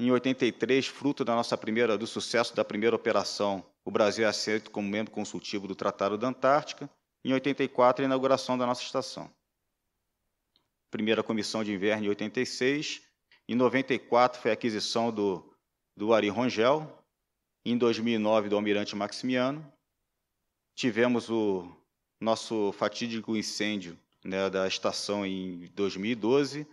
[0.00, 4.70] Em 83, fruto da nossa primeira, do sucesso da primeira operação, o Brasil é aceito
[4.70, 6.88] como membro consultivo do Tratado da Antártica.
[7.24, 9.30] Em 84, a inauguração da nossa estação
[10.90, 13.02] primeira comissão de inverno em 86.
[13.48, 15.44] Em 94 foi a aquisição do,
[15.96, 16.94] do Ari Rongel.
[17.64, 19.70] Em 2009, do Almirante Maximiano.
[20.74, 21.70] Tivemos o
[22.20, 26.66] nosso fatídico incêndio né, da estação em 2012.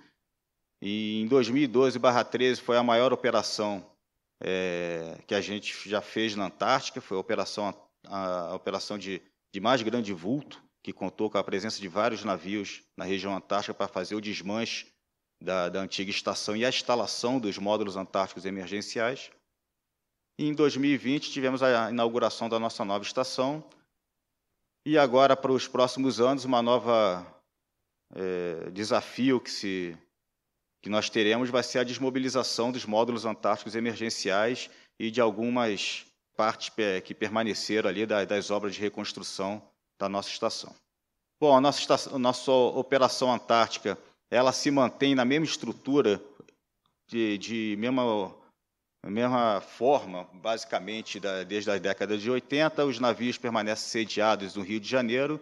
[0.82, 3.86] E em 2012/13 foi a maior operação
[4.42, 7.02] é, que a gente já fez na Antártica.
[7.02, 7.74] Foi a operação,
[8.06, 9.22] a, a operação de,
[9.56, 13.74] de mais grande vulto que contou com a presença de vários navios na região antártica
[13.74, 14.86] para fazer o desmanche
[15.42, 19.32] da, da antiga estação e a instalação dos módulos antárticos emergenciais.
[20.38, 23.64] E em 2020 tivemos a inauguração da nossa nova estação
[24.86, 27.26] e agora para os próximos anos uma nova
[28.14, 29.98] é, desafio que se
[30.84, 36.06] que nós teremos vai ser a desmobilização dos módulos antárticos emergenciais e de algumas
[36.36, 36.72] partes
[37.04, 39.62] que permaneceram ali das obras de reconstrução
[39.98, 40.76] da nossa estação.
[41.40, 43.98] Bom, a nossa, estação, a nossa operação antártica,
[44.30, 46.22] ela se mantém na mesma estrutura,
[47.08, 48.34] de, de mesma,
[49.06, 52.86] mesma forma, basicamente, da, desde a década de 80.
[52.86, 55.40] Os navios permanecem sediados no Rio de Janeiro,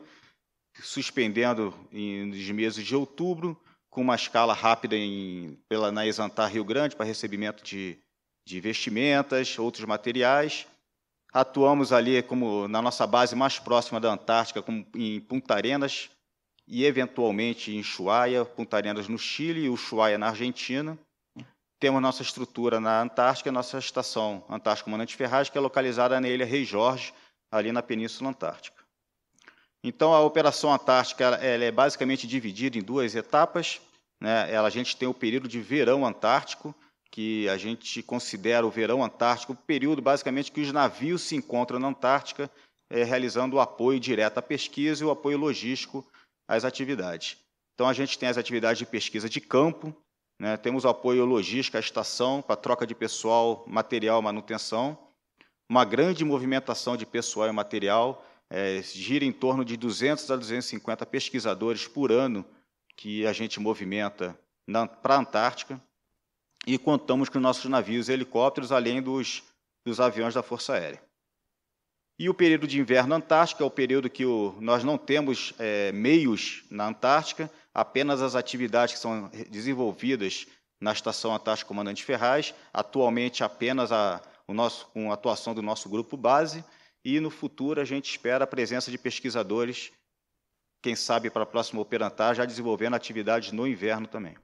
[0.81, 6.65] suspendendo em, nos meses de outubro, com uma escala rápida em, pela, na Exantar Rio
[6.65, 7.99] Grande para recebimento de,
[8.45, 10.65] de vestimentas, outros materiais,
[11.33, 16.11] Atuamos ali como na nossa base mais próxima da Antártica, como em Punta Arenas
[16.67, 20.97] e eventualmente em Ushuaia, Punta Arenas no Chile e Ushuaia na Argentina.
[21.79, 26.45] Temos nossa estrutura na Antártica, nossa estação Antártica Comandante Ferraz, que é localizada na ilha
[26.45, 27.11] Rei Jorge,
[27.51, 28.83] ali na Península Antártica.
[29.83, 33.81] Então, a Operação Antártica ela é basicamente dividida em duas etapas.
[34.21, 34.53] Né?
[34.53, 36.73] Ela, a gente tem o período de verão antártico,
[37.13, 41.77] que a gente considera o verão antártico, o período basicamente que os navios se encontram
[41.77, 42.49] na Antártica,
[42.89, 46.03] é, realizando o apoio direto à pesquisa e o apoio logístico
[46.47, 47.37] às atividades.
[47.75, 49.95] Então, a gente tem as atividades de pesquisa de campo,
[50.41, 54.97] né, temos o apoio logístico à estação, para troca de pessoal, material, manutenção,
[55.69, 61.05] uma grande movimentação de pessoal e material, é, gira em torno de 200 a 250
[61.05, 62.43] pesquisadores por ano
[62.97, 64.35] que a gente movimenta
[65.03, 65.79] para a Antártica
[66.65, 69.43] e contamos com nossos navios e helicópteros, além dos,
[69.85, 71.01] dos aviões da Força Aérea.
[72.17, 75.91] E o período de inverno antártico é o período que o, nós não temos é,
[75.91, 80.45] meios na Antártica, apenas as atividades que são desenvolvidas
[80.79, 85.89] na Estação Antártica Comandante Ferraz, atualmente apenas a, o nosso, com a atuação do nosso
[85.89, 86.63] grupo base,
[87.03, 89.91] e no futuro a gente espera a presença de pesquisadores,
[90.81, 94.35] quem sabe para a próxima Operantar, já desenvolvendo atividades no inverno também.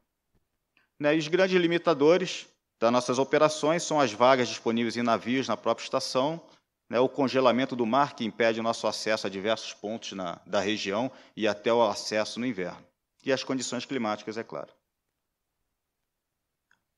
[1.00, 1.16] Né?
[1.16, 2.48] E os grandes limitadores
[2.80, 6.42] das nossas operações são as vagas disponíveis em navios na própria estação,
[6.90, 7.00] né?
[7.00, 11.12] o congelamento do mar, que impede o nosso acesso a diversos pontos na, da região
[11.36, 12.86] e até o acesso no inverno.
[13.24, 14.70] E as condições climáticas, é claro.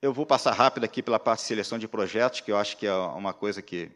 [0.02, 2.88] Eu vou passar rápido aqui pela parte de seleção de projetos, que eu acho que
[2.88, 3.92] é uma coisa que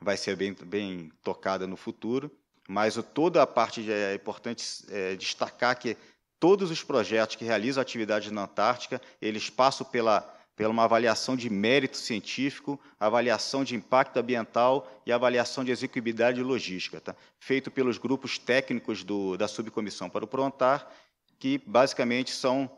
[0.00, 2.30] vai ser bem, bem tocada no futuro,
[2.66, 5.96] mas toda a parte é importante é, destacar que
[6.40, 10.22] todos os projetos que realizam atividade na Antártica, eles passam pela,
[10.56, 16.98] pela uma avaliação de mérito científico, avaliação de impacto ambiental e avaliação de execuibilidade logística,
[16.98, 17.14] tá?
[17.38, 20.90] feito pelos grupos técnicos do, da subcomissão para o Prontar,
[21.38, 22.70] que basicamente são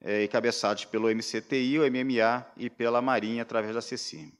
[0.00, 4.32] é, encabeçados pelo MCTI, o MMA e pela Marinha através da CECIM.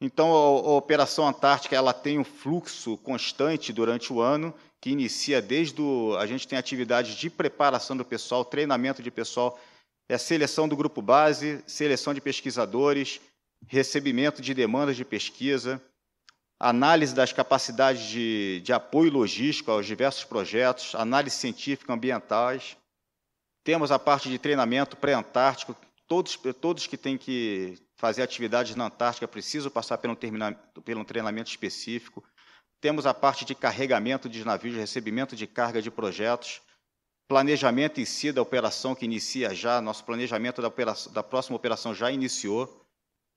[0.00, 5.80] Então, a, Operação Antártica ela tem um fluxo constante durante o ano que inicia desde
[5.80, 6.16] o.
[6.16, 9.58] A gente tem atividades de preparação do pessoal, treinamento de pessoal,
[10.08, 13.20] é seleção do grupo base, seleção de pesquisadores,
[13.66, 15.82] recebimento de demandas de pesquisa,
[16.60, 22.76] análise das capacidades de, de apoio logístico aos diversos projetos, análise científica ambientais.
[23.64, 25.76] Temos a parte de treinamento pré-antártico,
[26.08, 30.16] todos, todos que têm que fazer atividades na Antártica precisam passar pelo,
[30.84, 32.24] pelo treinamento específico.
[32.80, 36.62] Temos a parte de carregamento de navios, recebimento de carga de projetos,
[37.28, 41.94] planejamento em si da operação que inicia já, nosso planejamento da, operação, da próxima operação
[41.94, 42.86] já iniciou,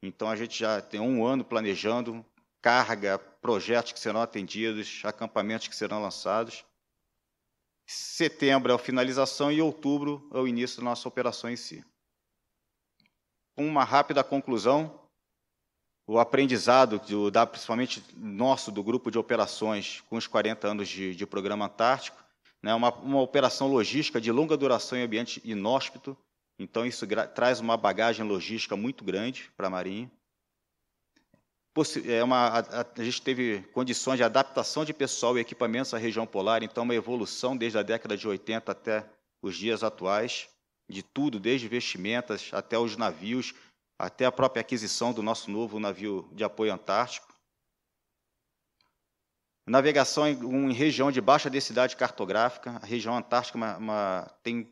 [0.02, 2.26] então a gente já tem um ano planejando
[2.62, 6.64] carga, projetos que serão atendidos, acampamentos que serão lançados.
[7.86, 11.84] Setembro é a finalização e outubro é o início da nossa operação em si.
[13.56, 15.00] Uma rápida conclusão,
[16.08, 21.16] o aprendizado, do, da, principalmente nosso, do grupo de operações, com os 40 anos de,
[21.16, 22.22] de programa Antártico,
[22.62, 26.18] né, uma, uma operação logística de longa duração em ambiente inóspito,
[26.60, 30.12] então isso traz uma bagagem logística muito grande para a Marinha.
[32.06, 36.28] É uma, a, a, gente teve condições de adaptação de pessoal e equipamentos à região
[36.28, 39.10] polar, então uma evolução desde a década de 80 até
[39.42, 40.50] os dias atuais,
[40.92, 43.54] de tudo, desde vestimentas até os navios,
[43.98, 47.34] até a própria aquisição do nosso novo navio de apoio antártico.
[49.68, 54.72] Navegação em, em região de baixa densidade cartográfica, a região antártica uma, uma, tem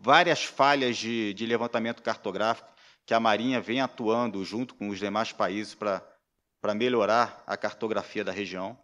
[0.00, 2.72] várias falhas de, de levantamento cartográfico,
[3.04, 8.32] que a Marinha vem atuando junto com os demais países para melhorar a cartografia da
[8.32, 8.76] região.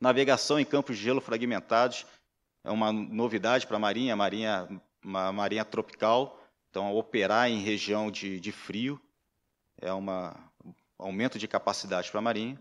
[0.00, 2.06] Navegação em campos de gelo fragmentados
[2.66, 4.68] é uma novidade para a Marinha, a Marinha,
[5.02, 9.00] uma Marinha tropical, então operar em região de, de frio
[9.80, 10.06] é um
[10.98, 12.60] aumento de capacidade para a Marinha.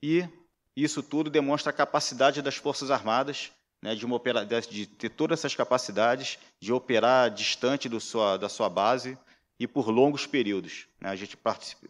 [0.00, 0.28] E
[0.76, 3.50] isso tudo demonstra a capacidade das Forças Armadas
[3.80, 8.68] né, de, uma opera, de ter todas essas capacidades de operar distante sua, da sua
[8.68, 9.18] base
[9.58, 10.86] e por longos períodos.
[11.00, 11.10] Né?
[11.10, 11.36] A gente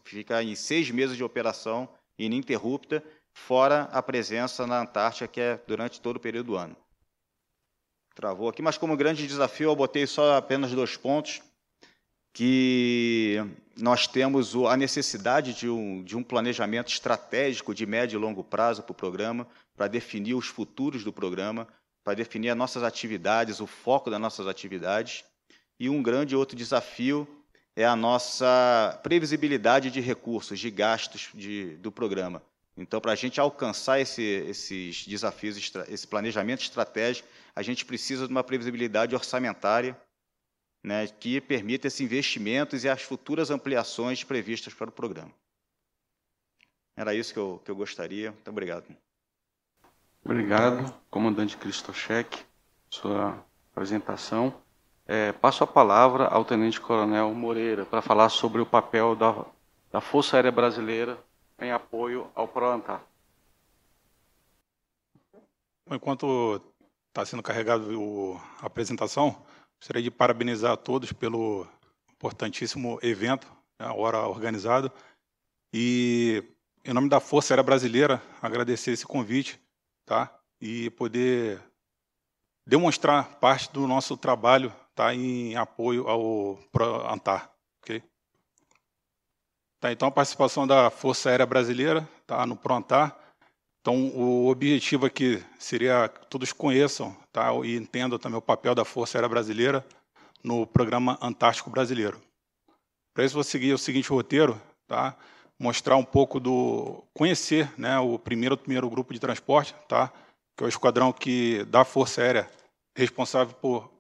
[0.03, 1.89] fica em seis meses de operação
[2.19, 3.05] ininterrupta,
[3.35, 6.77] fora a presença na Antártica, que é durante todo o período do ano.
[8.15, 11.41] Travou aqui, mas como grande desafio, eu botei só apenas dois pontos,
[12.33, 13.43] que
[13.77, 18.83] nós temos a necessidade de um, de um planejamento estratégico de médio e longo prazo
[18.83, 19.47] para o programa,
[19.77, 21.67] para definir os futuros do programa,
[22.05, 25.25] para definir as nossas atividades, o foco das nossas atividades.
[25.79, 27.27] E um grande outro desafio
[27.75, 32.43] é a nossa previsibilidade de recursos, de gastos de, do programa.
[32.77, 38.33] Então, para a gente alcançar esse, esses desafios, esse planejamento estratégico, a gente precisa de
[38.33, 39.97] uma previsibilidade orçamentária
[40.83, 45.31] né, que permita esses investimentos e as futuras ampliações previstas para o programa.
[46.97, 48.33] Era isso que eu, que eu gostaria.
[48.33, 48.85] Muito obrigado.
[50.25, 52.39] Obrigado, comandante Cristochek,
[52.89, 54.55] sua apresentação.
[55.07, 59.45] É, passo a palavra ao Tenente Coronel Moreira para falar sobre o papel da,
[59.91, 61.19] da Força Aérea Brasileira
[61.63, 63.05] em apoio ao ProAntar.
[65.91, 66.61] Enquanto
[67.09, 69.45] está sendo carregado a apresentação,
[69.79, 71.67] gostaria de parabenizar a todos pelo
[72.11, 73.47] importantíssimo evento,
[73.79, 74.91] né, a hora organizado,
[75.73, 76.45] e,
[76.85, 79.63] em nome da Força Aérea Brasileira, agradecer esse convite
[80.05, 80.39] tá?
[80.61, 81.63] E poder
[82.67, 85.15] demonstrar parte do nosso trabalho, tá?
[85.15, 86.59] Em apoio ao
[87.11, 88.03] Antar, ok?
[89.83, 92.47] Tá, então a participação da Força Aérea Brasileira, tá?
[92.47, 93.19] No Proantar.
[93.81, 97.53] Então o objetivo aqui seria que todos conheçam, tá?
[97.65, 99.85] E entendam também o papel da Força Aérea Brasileira
[100.41, 102.23] no Programa Antártico Brasileiro.
[103.13, 104.57] Para isso vou seguir o seguinte roteiro,
[104.87, 105.17] tá?
[105.59, 110.13] mostrar um pouco do conhecer, né, o primeiro primeiro grupo de transporte, tá,
[110.57, 112.49] que é o esquadrão que da Força Aérea
[112.97, 113.91] responsável por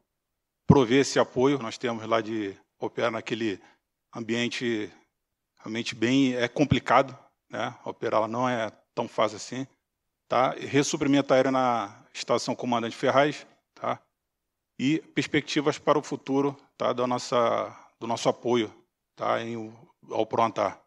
[0.65, 1.59] prover esse apoio.
[1.59, 3.61] Nós temos lá de operar naquele
[4.15, 4.93] ambiente
[5.63, 7.17] realmente bem é complicado,
[7.49, 7.75] né?
[7.85, 9.67] Operar não é tão fácil assim,
[10.29, 10.51] tá?
[10.51, 13.99] Ressuprimento aéreo na estação Comandante Ferraz, tá?
[14.79, 16.93] E perspectivas para o futuro, tá?
[16.93, 18.73] Da nossa do nosso apoio,
[19.15, 19.41] tá?
[19.41, 19.73] Em,
[20.11, 20.83] ao Proantar.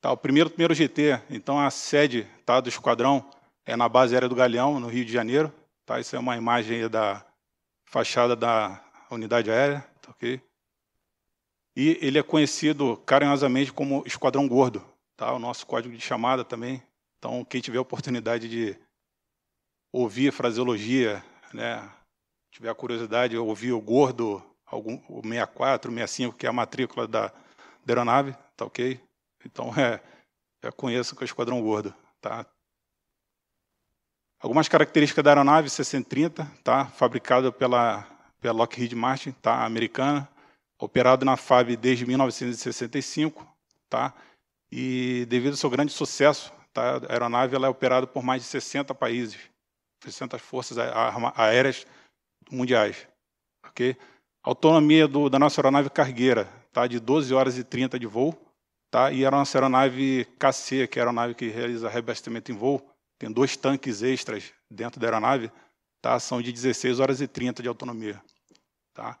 [0.00, 3.28] Tá, o primeiro, primeiro GT, então a sede tá, do esquadrão
[3.66, 5.52] é na base aérea do Galeão, no Rio de Janeiro.
[5.84, 6.00] Tá?
[6.00, 7.22] Isso é uma imagem da
[7.84, 9.80] fachada da unidade aérea.
[10.00, 10.40] Tá, okay?
[11.80, 14.84] E ele é conhecido carinhosamente como Esquadrão Gordo,
[15.16, 15.32] tá?
[15.32, 16.82] o nosso código de chamada também.
[17.18, 18.76] Então, quem tiver a oportunidade de
[19.90, 21.24] ouvir a fraseologia,
[21.54, 21.90] né,
[22.50, 27.08] tiver a curiosidade de ouvir o Gordo, algum, o 64, 65, que é a matrícula
[27.08, 27.28] da,
[27.82, 29.00] da aeronave, tá ok?
[29.46, 30.02] Então, é,
[30.62, 31.94] já conheço com o Esquadrão Gordo.
[32.20, 32.44] Tá?
[34.38, 36.84] Algumas características da aeronave C-130, tá?
[36.88, 38.06] fabricada pela,
[38.38, 39.64] pela Lockheed Martin, tá?
[39.64, 40.28] americana,
[40.80, 43.46] operado na FAB desde 1965,
[43.88, 44.14] tá?
[44.72, 46.96] e devido ao seu grande sucesso, tá?
[46.96, 49.38] a aeronave ela é operada por mais de 60 países,
[50.02, 50.78] 60 forças
[51.36, 51.86] aéreas
[52.50, 53.06] mundiais.
[53.68, 53.96] Okay?
[54.42, 56.86] autonomia do, da nossa aeronave cargueira tá?
[56.86, 58.34] de 12 horas e 30 de voo,
[58.90, 59.12] Tá?
[59.12, 62.82] E era uma aeronave KC, que é a aeronave que realiza reabastecimento em voo.
[63.18, 65.50] Tem dois tanques extras dentro da aeronave.
[66.02, 66.18] Tá?
[66.18, 68.20] São de 16 horas e 30 de autonomia.
[68.92, 69.16] Tá?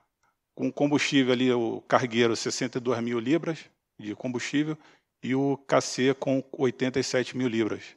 [0.60, 3.64] Com combustível ali, o cargueiro, 62 mil libras
[3.98, 4.76] de combustível
[5.22, 7.96] e o KC com 87 mil libras.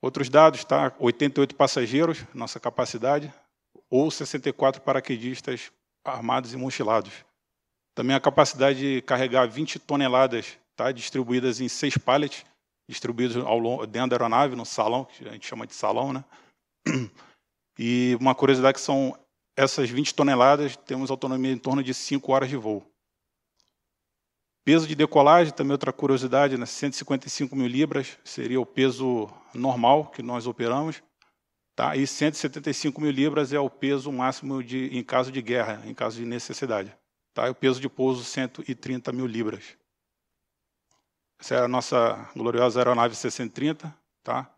[0.00, 0.94] Outros dados, tá?
[0.98, 3.30] 88 passageiros, nossa capacidade,
[3.90, 5.70] ou 64 paraquedistas
[6.02, 7.12] armados e mochilados.
[7.94, 10.90] Também a capacidade de carregar 20 toneladas, tá?
[10.90, 12.46] distribuídas em seis pallets,
[12.88, 16.14] distribuídos ao longo, dentro da aeronave, no salão, que a gente chama de salão.
[16.14, 16.24] Né?
[17.76, 19.18] E uma curiosidade que são
[19.56, 22.84] essas 20 toneladas, temos autonomia em torno de 5 horas de voo.
[24.64, 26.64] Peso de decolagem, também outra curiosidade, né?
[26.64, 31.02] 155 mil libras seria o peso normal que nós operamos.
[31.76, 31.94] Tá?
[31.96, 36.16] E 175 mil libras é o peso máximo de, em caso de guerra, em caso
[36.16, 36.96] de necessidade.
[37.34, 37.46] Tá?
[37.46, 39.76] E o peso de pouso, 130 mil libras.
[41.38, 43.94] Essa é a nossa gloriosa aeronave 630.
[44.22, 44.50] Tá?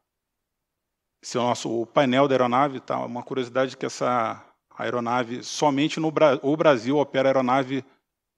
[1.20, 2.78] Esse é o nosso o painel da aeronave.
[2.78, 2.98] Tá?
[3.04, 4.45] Uma curiosidade que essa
[4.76, 6.12] aeronave, somente no
[6.42, 7.84] o Brasil opera aeronave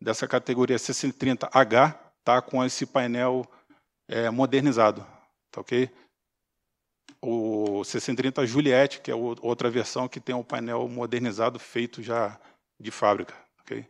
[0.01, 2.41] dessa categoria 630H, tá?
[2.41, 3.47] com esse painel
[4.09, 5.05] é, modernizado.
[5.51, 5.91] Tá ok?
[7.21, 12.39] o 630 Juliette, que é outra versão que tem um painel modernizado feito já
[12.79, 13.35] de fábrica.
[13.63, 13.87] Okay?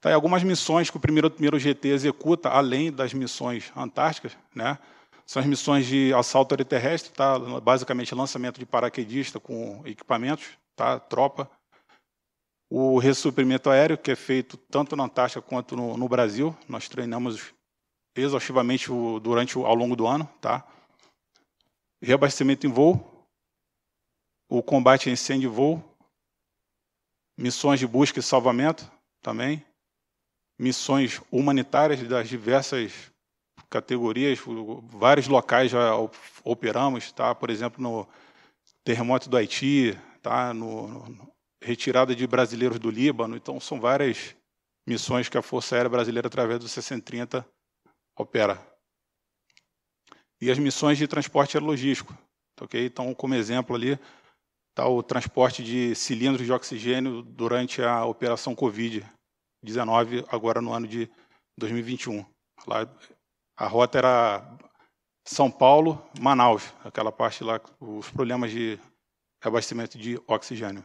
[0.00, 4.78] Tá, algumas missões que o primeiro, primeiro GT executa, além das missões antárticas, né,
[5.26, 10.46] são as missões de assalto aéreo terrestre, tá, basicamente lançamento de paraquedista com equipamentos,
[10.76, 11.50] tá, tropa.
[12.70, 17.52] O ressuprimento aéreo, que é feito tanto na Antártica quanto no, no Brasil, nós treinamos
[18.14, 20.66] exaustivamente o, durante ao longo do ano, tá?
[22.02, 23.26] reabastecimento em voo,
[24.48, 25.96] o combate a incêndio em voo,
[27.36, 28.90] missões de busca e salvamento
[29.22, 29.64] também,
[30.58, 32.92] missões humanitárias das diversas
[33.68, 34.38] categorias,
[34.84, 35.92] vários locais já
[36.44, 37.34] operamos, tá?
[37.34, 38.06] Por exemplo, no
[38.84, 39.98] terremoto do Haiti,
[40.28, 40.52] tá?
[40.52, 44.36] No, no retirada de brasileiros do Líbano, então são várias
[44.86, 47.46] missões que a Força Aérea Brasileira através do 630
[48.16, 48.60] opera
[50.40, 52.16] e as missões de transporte aerologístico.
[52.60, 52.86] Okay?
[52.86, 53.98] Então, como exemplo ali,
[54.70, 61.10] está o transporte de cilindros de oxigênio durante a operação Covid-19, agora no ano de
[61.58, 62.24] 2021.
[62.66, 62.88] Lá,
[63.56, 64.58] a rota era
[65.26, 68.78] São Paulo, Manaus, aquela parte lá, os problemas de
[69.42, 70.84] abastecimento de oxigênio.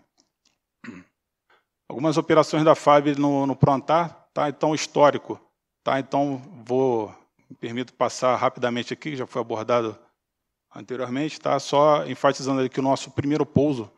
[1.89, 4.47] Algumas operações da FAB no, no Prontar, tá?
[4.49, 5.39] Então, histórico.
[5.83, 5.99] Tá?
[5.99, 7.13] Então, vou
[7.49, 9.97] me permito passar rapidamente aqui, já foi abordado
[10.73, 11.59] anteriormente, tá?
[11.59, 13.91] Só enfatizando que o nosso primeiro pouso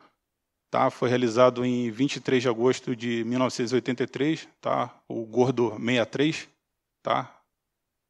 [0.71, 0.89] tá?
[0.89, 4.93] foi realizado em 23 de agosto de 1983, tá?
[5.07, 6.49] O Gordo 63,
[7.03, 7.39] tá?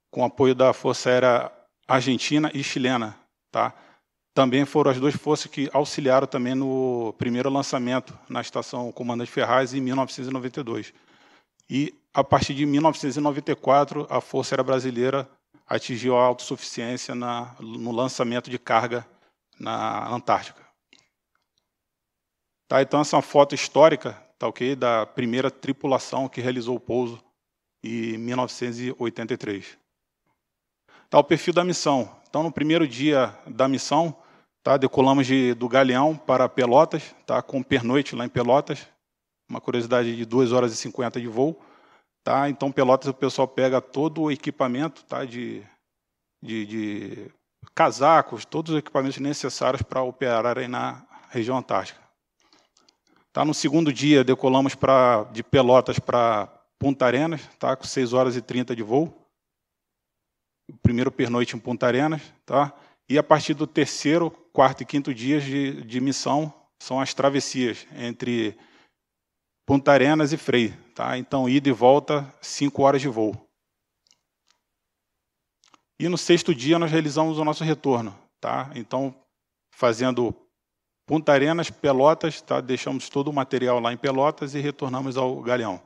[0.10, 1.52] Com apoio da Força Aérea
[1.86, 3.20] Argentina e Chilena,
[3.52, 3.74] tá?
[4.34, 9.74] Também foram as duas forças que auxiliaram também no primeiro lançamento na estação Comandante Ferraz
[9.74, 10.94] em 1992.
[11.70, 15.30] E a partir de 1994, a Força Aérea Brasileira
[15.68, 19.08] atingiu a autossuficiência na, no lançamento de carga
[19.60, 20.64] na Antártica.
[22.68, 26.80] Tá, então, essa é uma foto histórica tá, okay, da primeira tripulação que realizou o
[26.80, 27.24] pouso
[27.84, 29.78] em 1983.
[31.10, 32.16] Tá, o perfil da missão.
[32.28, 34.16] Então, no primeiro dia da missão,
[34.64, 38.88] tá, decolamos de, do Galeão para Pelotas, tá, com pernoite lá em Pelotas,
[39.50, 41.60] uma curiosidade de 2 horas e 50 de voo.
[42.24, 42.50] Tá?
[42.50, 45.26] Então, Pelotas, o pessoal pega todo o equipamento tá?
[45.26, 45.62] de,
[46.42, 47.32] de, de
[47.76, 52.00] casacos, todos os equipamentos necessários para operar aí na região antártica.
[53.34, 53.44] Tá?
[53.44, 56.48] No segundo dia, decolamos pra, de Pelotas para
[56.80, 57.76] Punta Arenas, tá?
[57.76, 59.14] com 6 horas e 30 de voo.
[60.72, 62.22] O primeiro pernoite em Punta Arenas.
[62.46, 62.74] Tá?
[63.10, 67.86] E a partir do terceiro, quarto e quinto dias de, de missão, são as travessias
[67.96, 68.58] entre
[69.66, 70.74] Punta Arenas e Frei.
[70.96, 71.18] Tá?
[71.18, 73.36] Então, ida e volta, cinco horas de voo.
[76.00, 78.18] E no sexto dia nós realizamos o nosso retorno.
[78.40, 78.72] Tá?
[78.76, 79.16] Então,
[79.72, 80.36] fazendo
[81.06, 82.62] Punta Arenas, Pelotas, tá?
[82.62, 85.82] deixamos todo o material lá em Pelotas e retornamos ao Galeão.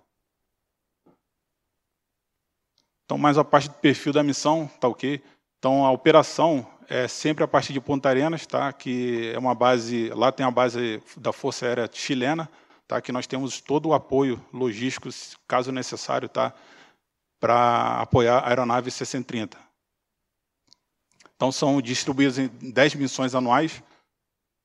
[3.05, 5.23] Então, mais a parte do perfil da missão, tá ok?
[5.57, 8.71] Então, a operação é sempre a partir de Punta Arenas, tá?
[8.71, 12.49] que é uma base, lá tem a base da Força Aérea Chilena,
[12.87, 13.01] tá?
[13.01, 15.09] que nós temos todo o apoio logístico,
[15.47, 16.53] caso necessário, tá?
[17.39, 19.57] para apoiar a aeronave 630.
[21.35, 23.83] Então, são distribuídas em 10 missões anuais,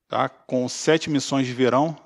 [0.09, 0.29] tá?
[0.29, 1.97] com sete missões de verão,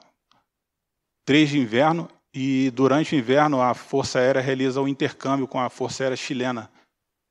[1.24, 5.70] três de inverno, e durante o inverno a Força Aérea realiza o intercâmbio com a
[5.70, 6.70] Força Aérea Chilena.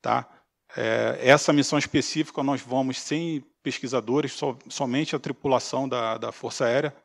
[0.02, 0.28] Tá?
[0.76, 6.66] É, essa missão específica nós vamos sem pesquisadores, so, somente a tripulação da, da Força
[6.66, 6.96] Aérea,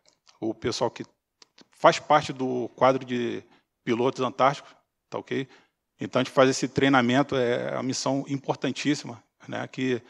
[0.41, 1.05] o pessoal que
[1.71, 3.43] faz parte do quadro de
[3.85, 4.75] pilotos antárticos,
[5.09, 5.49] tá ok?
[6.01, 9.67] Então a gente faz esse treinamento, é uma missão importantíssima, né?
[9.69, 10.03] Que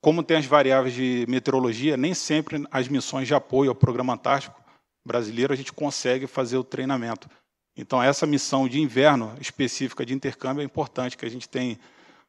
[0.00, 4.62] como tem as variáveis de meteorologia, nem sempre as missões de apoio ao Programa Antártico
[5.04, 7.28] brasileiro a gente consegue fazer o treinamento.
[7.76, 11.78] Então, essa missão de inverno específica de intercâmbio é importante, que a gente tem,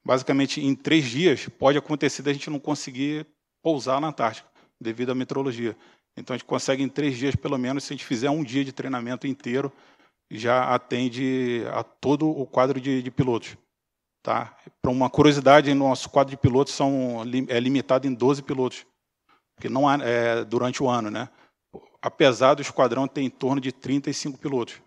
[0.05, 3.25] basicamente, em três dias, pode acontecer da gente não conseguir
[3.63, 4.49] pousar na Antártica,
[4.79, 5.75] devido à meteorologia.
[6.17, 8.63] Então, a gente consegue, em três dias, pelo menos, se a gente fizer um dia
[8.63, 9.71] de treinamento inteiro,
[10.29, 13.55] já atende a todo o quadro de, de pilotos.
[14.23, 14.55] Tá?
[14.81, 18.85] Para uma curiosidade, nosso quadro de pilotos são, é limitado em 12 pilotos,
[19.59, 21.09] que não há, é, durante o ano.
[21.11, 21.29] Né?
[22.01, 24.81] Apesar do esquadrão ter em torno de 35 pilotos.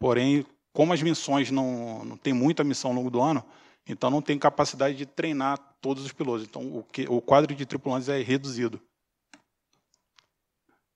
[0.00, 3.44] Porém, como as missões não, não tem muita missão ao longo do ano,
[3.90, 6.46] então não tem capacidade de treinar todos os pilotos.
[6.46, 8.80] Então o, que, o quadro de tripulantes é reduzido.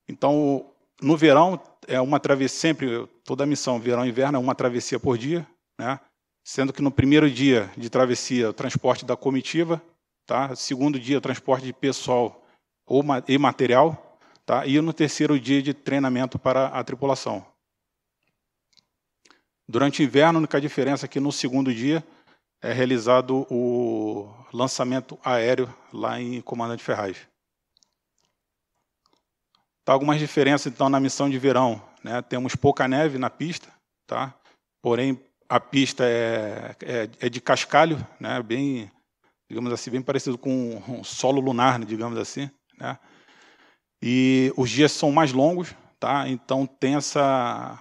[0.09, 0.70] Então,
[1.01, 5.01] no verão, é uma travessia, sempre, toda a missão, verão e inverno, é uma travessia
[5.01, 5.47] por dia,
[5.78, 5.99] né?
[6.45, 9.82] sendo que no primeiro dia de travessia, o transporte da comitiva,
[10.26, 10.55] tá?
[10.55, 12.47] segundo dia, o transporte de pessoal
[12.86, 14.66] ou, e material, tá?
[14.66, 17.45] e no terceiro dia de treinamento para a tripulação.
[19.66, 22.05] Durante o inverno, a única diferença é que no segundo dia
[22.65, 27.19] é realizado o lançamento aéreo lá em Comandante Ferraz.
[29.85, 31.87] Tá, algumas diferenças, então, na missão de verão.
[32.03, 32.23] Né?
[32.23, 33.69] Temos pouca neve na pista,
[34.07, 34.35] tá?
[34.81, 38.43] porém, a pista é, é, é de cascalho, né?
[38.43, 38.91] bem,
[39.47, 42.51] digamos assim, bem parecido com um solo lunar, digamos assim.
[42.79, 42.99] Né?
[44.03, 46.27] E os dias são mais longos, tá?
[46.31, 47.79] então tem essa,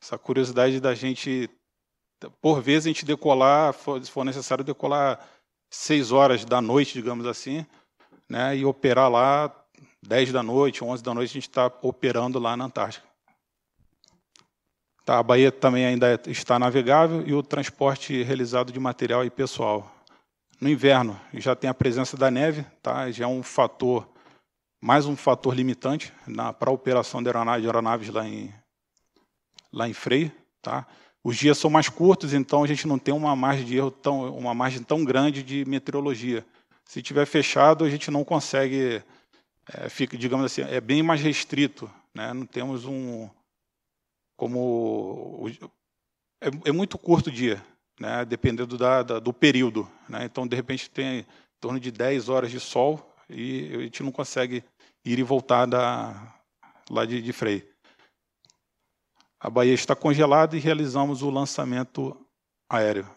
[0.00, 1.50] essa curiosidade da gente,
[2.28, 5.18] por vezes, a gente decolar, se for necessário, decolar
[5.70, 7.64] seis horas da noite, digamos assim,
[8.28, 8.56] né?
[8.56, 9.54] e operar lá
[10.02, 13.06] 10 da noite, 11 da noite, a gente está operando lá na Antártica.
[15.04, 19.90] Tá, a Bahia também ainda está navegável e o transporte realizado de material e pessoal.
[20.60, 23.10] No inverno, já tem a presença da neve, tá?
[23.10, 24.06] já é um fator,
[24.80, 26.12] mais um fator limitante
[26.58, 28.52] para a operação de aeronaves, de aeronaves lá em,
[29.72, 30.30] lá em freio.
[30.60, 30.86] Tá?
[31.22, 34.34] Os dias são mais curtos, então a gente não tem uma margem de erro tão,
[34.36, 36.44] uma margem tão grande de meteorologia.
[36.84, 39.02] Se tiver fechado, a gente não consegue
[39.72, 41.90] é, fica, digamos assim, é bem mais restrito.
[42.14, 42.32] Né?
[42.32, 43.28] Não temos um.
[44.36, 45.46] Como.
[46.42, 47.62] É, é muito curto o dia,
[48.00, 48.24] né?
[48.24, 49.88] dependendo da, da, do período.
[50.08, 50.24] Né?
[50.24, 51.26] Então, de repente, tem em
[51.60, 54.64] torno de 10 horas de sol e a gente não consegue
[55.04, 56.34] ir e voltar da,
[56.88, 57.62] lá de, de freio.
[59.40, 62.14] A Bahia está congelada e realizamos o lançamento
[62.68, 63.08] aéreo.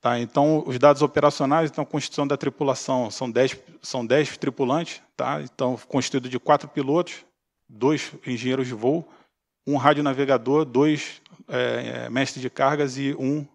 [0.00, 5.40] Tá, então, os dados operacionais, então, constituição da tripulação são 10, são 10 tripulantes, tá?
[5.42, 7.24] então, constituído de quatro pilotos,
[7.68, 9.08] dois engenheiros de voo,
[9.66, 13.46] um radionavegador, dois é, é, mestres de cargas e um,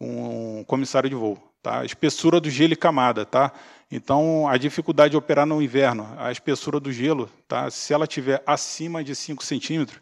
[0.00, 1.47] um comissário de voo.
[1.62, 1.84] Tá?
[1.84, 3.24] Espessura do gelo e camada.
[3.24, 3.52] Tá?
[3.90, 7.70] Então, a dificuldade de operar no inverno, a espessura do gelo, tá?
[7.70, 10.00] se ela tiver acima de 5 centímetros,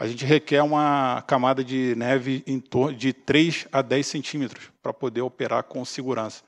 [0.00, 4.94] a gente requer uma camada de neve em torno de 3 a 10 centímetros para
[4.94, 6.42] poder operar com segurança.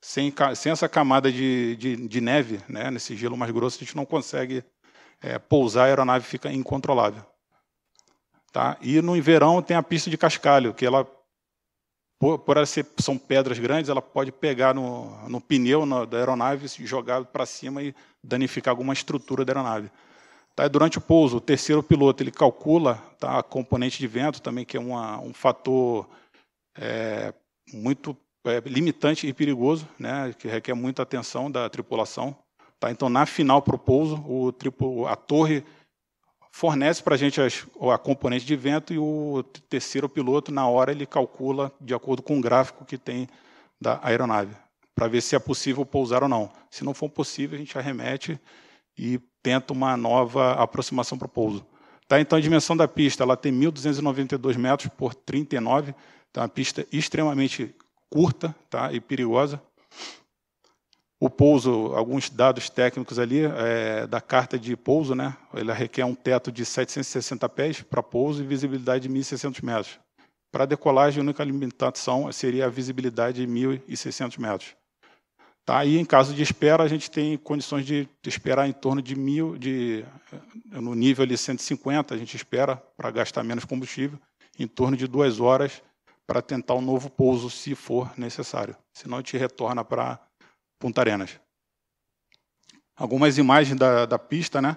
[0.00, 3.94] Sem, sem essa camada de, de, de, neve, né, nesse gelo mais grosso, a gente
[3.94, 4.64] não consegue
[5.22, 7.24] é, pousar, a aeronave fica incontrolável.
[8.52, 8.76] Tá?
[8.80, 11.06] E no verão tem a pista de cascalho, que ela,
[12.18, 16.66] por, por ela ser, são pedras grandes, ela pode pegar no, no pneu da aeronave,
[16.84, 19.90] jogar para cima e danificar alguma estrutura da aeronave.
[20.54, 20.66] Tá?
[20.68, 24.76] Durante o pouso, o terceiro piloto ele calcula tá, a componente de vento também, que
[24.76, 26.08] é uma, um fator
[26.78, 27.34] é,
[27.72, 32.34] muito é, limitante e perigoso, né, que requer muita atenção da tripulação.
[32.80, 32.90] Tá?
[32.90, 34.24] Então, na final para o pouso,
[35.08, 35.62] a torre
[36.56, 40.90] fornece para a gente as, a componente de vento e o terceiro piloto, na hora,
[40.90, 43.28] ele calcula de acordo com o gráfico que tem
[43.78, 44.56] da aeronave,
[44.94, 46.50] para ver se é possível pousar ou não.
[46.70, 48.40] Se não for possível, a gente arremete
[48.96, 51.62] e tenta uma nova aproximação para o pouso.
[52.08, 55.94] Tá, então, a dimensão da pista ela tem 1.292 metros por 39,
[56.30, 57.74] então, é uma pista extremamente
[58.08, 59.60] curta tá, e perigosa.
[61.18, 65.34] O pouso, alguns dados técnicos ali é, da carta de pouso, né?
[65.54, 69.98] Ele requer um teto de 760 pés para pouso e visibilidade de 1.600 metros.
[70.52, 74.76] Para decolagem, a única limitação seria a visibilidade de 1.600 metros.
[75.66, 75.84] Tá?
[75.84, 79.58] E em caso de espera, a gente tem condições de esperar em torno de mil,
[79.58, 80.04] de,
[80.70, 84.18] no nível ali 150, a gente espera para gastar menos combustível,
[84.58, 85.82] em torno de duas horas
[86.24, 88.76] para tentar um novo pouso, se for necessário.
[88.92, 90.20] Senão a gente retorna para
[90.78, 91.38] Punta Arenas.
[92.94, 94.76] Algumas imagens da, da pista, né?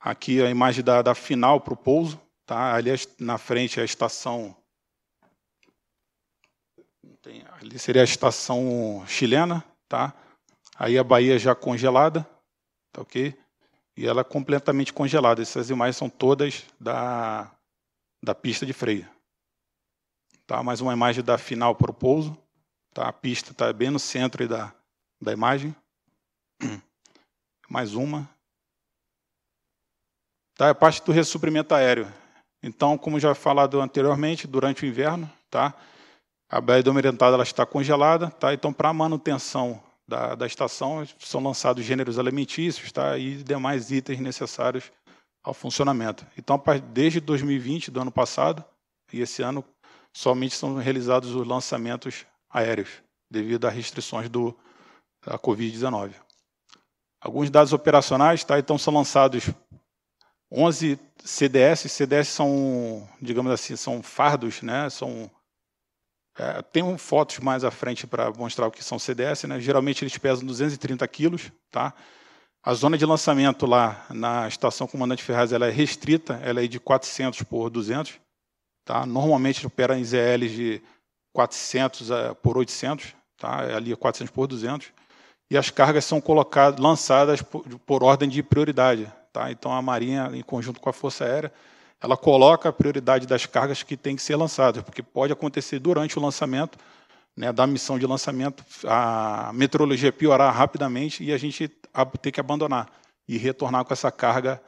[0.00, 2.20] Aqui a imagem da, da final para o pouso.
[2.44, 2.74] Tá?
[2.74, 4.56] Ali na frente a estação
[7.60, 10.14] ali seria a estação chilena, tá?
[10.78, 12.22] Aí a Bahia já congelada,
[12.92, 13.34] tá ok?
[13.96, 15.40] E ela é completamente congelada.
[15.40, 17.50] Essas imagens são todas da,
[18.22, 19.08] da pista de freio.
[20.46, 20.62] Tá?
[20.62, 22.36] Mais uma imagem da final para o pouso.
[22.96, 23.08] Tá?
[23.08, 24.72] A pista está bem no centro da,
[25.20, 25.76] da imagem.
[27.68, 28.26] Mais uma.
[30.56, 30.68] Tá?
[30.68, 32.10] É a parte do ressuprimento aéreo.
[32.62, 35.74] Então, como já falado anteriormente, durante o inverno, tá?
[36.48, 38.30] a Baía do Almirantado ela está congelada.
[38.30, 38.54] Tá?
[38.54, 43.18] Então, para a manutenção da, da estação, são lançados gêneros alimentícios tá?
[43.18, 44.90] e demais itens necessários
[45.44, 46.26] ao funcionamento.
[46.38, 46.58] Então,
[46.94, 48.64] desde 2020, do ano passado,
[49.12, 49.62] e esse ano,
[50.14, 52.88] somente são realizados os lançamentos aéreos,
[53.30, 54.56] devido às restrições do,
[55.24, 56.12] da Covid-19.
[57.20, 58.58] Alguns dados operacionais, tá?
[58.58, 59.50] então são lançados
[60.50, 61.90] 11 CDS.
[61.90, 64.88] CDS são, digamos assim, são fardos, né?
[64.90, 65.30] são
[66.38, 69.44] é, tem fotos mais à frente para mostrar o que são CDS.
[69.44, 69.58] Né?
[69.58, 71.50] Geralmente eles pesam 230 quilos.
[71.70, 71.94] Tá?
[72.62, 76.78] A zona de lançamento lá na estação Comandante Ferraz ela é restrita, ela é de
[76.78, 78.18] 400 por 200.
[78.84, 79.06] Tá?
[79.06, 80.82] Normalmente opera em ZLs de
[81.36, 82.08] 400
[82.42, 83.64] por 800, tá?
[83.64, 84.88] É ali 400 por 200.
[85.50, 89.12] E as cargas são colocadas, lançadas por, por ordem de prioridade.
[89.32, 89.50] Tá?
[89.52, 91.52] Então a Marinha, em conjunto com a Força Aérea,
[92.00, 96.18] ela coloca a prioridade das cargas que têm que ser lançadas, porque pode acontecer durante
[96.18, 96.78] o lançamento,
[97.36, 101.68] né, da missão de lançamento, a meteorologia piorar rapidamente e a gente
[102.22, 102.90] ter que abandonar
[103.28, 104.60] e retornar com essa carga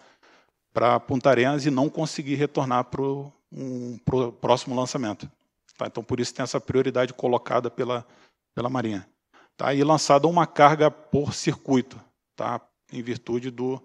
[0.73, 3.99] para Punta Arenas e não conseguir retornar para o um,
[4.41, 5.31] próximo lançamento.
[5.79, 5.87] Tá?
[5.87, 8.05] Então, por isso tem essa prioridade colocada pela,
[8.53, 9.09] pela Marinha.
[9.57, 9.73] Tá?
[9.73, 11.99] E lançada uma carga por circuito,
[12.37, 12.61] tá?
[12.93, 13.81] em virtude do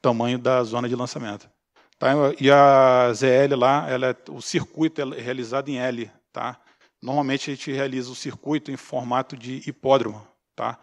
[0.00, 1.48] tamanho da zona de lançamento.
[1.98, 2.08] Tá?
[2.40, 6.10] E a ZL lá, ela é, o circuito é realizado em L.
[6.32, 6.58] Tá?
[7.02, 10.78] Normalmente a gente realiza o circuito em formato de hipódromo, tá?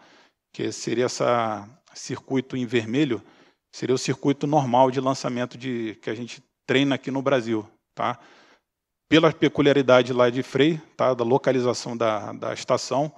[0.52, 1.24] que seria esse
[1.94, 3.20] circuito em vermelho,
[3.72, 7.68] seria o circuito normal de lançamento de, que a gente treina aqui no Brasil.
[7.92, 8.20] Tá?
[9.08, 11.14] Pela peculiaridade lá de freio, tá?
[11.14, 13.12] da localização da, da estação,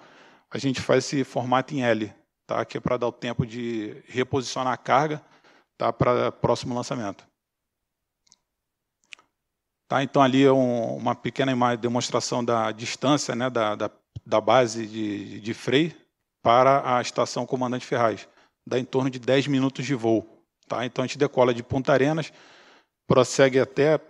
[0.51, 2.12] a gente faz esse formato em L,
[2.47, 2.64] tá?
[2.64, 5.22] que é para dar o tempo de reposicionar a carga
[5.78, 5.93] tá?
[5.93, 7.24] para próximo lançamento.
[9.89, 13.91] Tá, então, ali é um, uma pequena imagem, demonstração da distância né, da, da,
[14.24, 15.95] da base de, de freio
[16.43, 18.28] para a estação Comandante Ferraz.
[18.66, 20.26] Dá em torno de 10 minutos de voo.
[20.66, 20.84] Tá?
[20.84, 22.32] Então, a gente decola de Punta Arenas,
[23.07, 24.01] prossegue até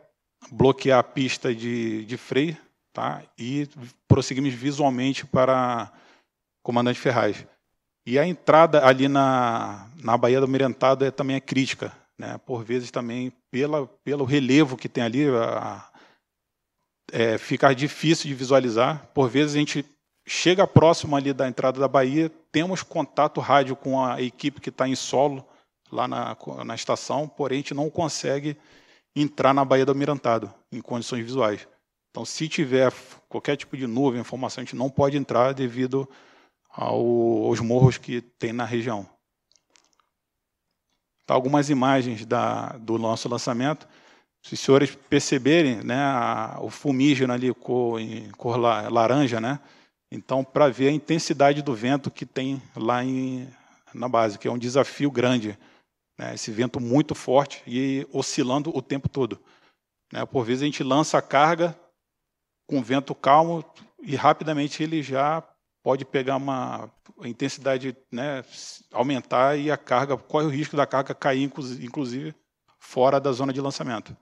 [0.50, 2.56] bloquear a pista de, de freio
[2.92, 3.22] tá?
[3.38, 3.68] e
[4.08, 5.92] prosseguimos visualmente para
[6.62, 7.46] Comandante Ferraz.
[8.04, 12.38] E a entrada ali na, na Baía do Mirentado é, também é crítica né?
[12.38, 15.88] por vezes também pela, pelo relevo que tem ali, a,
[17.12, 19.06] é, fica difícil de visualizar.
[19.14, 19.84] Por vezes a gente
[20.26, 24.88] chega próximo ali da entrada da Bahia, temos contato rádio com a equipe que está
[24.88, 25.46] em solo
[25.90, 28.56] lá na, na estação, porém a gente não consegue
[29.16, 31.66] entrar na Baía do Almirantado em condições visuais.
[32.10, 32.92] Então, se tiver
[33.28, 36.08] qualquer tipo de nuvem, informação, a gente não pode entrar devido
[36.70, 36.98] ao,
[37.44, 39.08] aos morros que tem na região.
[41.26, 43.88] Tá, algumas imagens da, do nosso lançamento.
[44.42, 49.58] Se os senhores perceberem, né, a, o fumígeno ali cor, em cor laranja, né?
[50.10, 53.48] Então, para ver a intensidade do vento que tem lá em,
[53.92, 55.58] na base, que é um desafio grande.
[56.18, 59.38] Né, esse vento muito forte e oscilando o tempo todo.
[60.12, 61.78] Né, por vezes a gente lança a carga
[62.66, 63.64] com vento calmo
[64.00, 65.42] e rapidamente ele já
[65.82, 66.90] pode pegar uma
[67.24, 68.44] intensidade, né,
[68.92, 72.34] aumentar e a carga, corre o risco da carga cair, inclusive,
[72.78, 74.16] fora da zona de lançamento.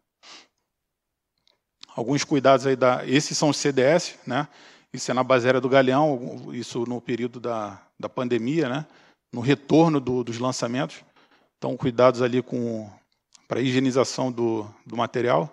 [1.96, 3.06] Alguns cuidados aí da.
[3.06, 4.48] Esses são os CDS, né?
[4.92, 8.86] Isso é na base aérea do Galeão, isso no período da, da pandemia, né?
[9.32, 11.04] No retorno do, dos lançamentos.
[11.64, 12.90] Então, cuidados ali com
[13.48, 15.50] para a higienização do, do material.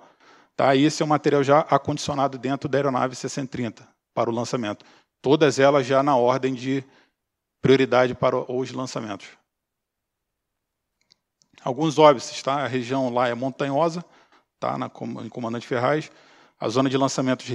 [0.58, 0.76] Tá?
[0.76, 4.86] Esse é um material já acondicionado dentro da aeronave 630 para o lançamento
[5.22, 6.84] todas elas já na ordem de
[7.62, 9.30] prioridade para os lançamentos.
[11.64, 12.56] Alguns óbices, tá?
[12.56, 14.04] A região lá é montanhosa,
[14.60, 14.78] tá?
[14.78, 14.88] Na
[15.24, 16.12] em Comandante Ferraz.
[16.60, 17.46] A zona de lançamento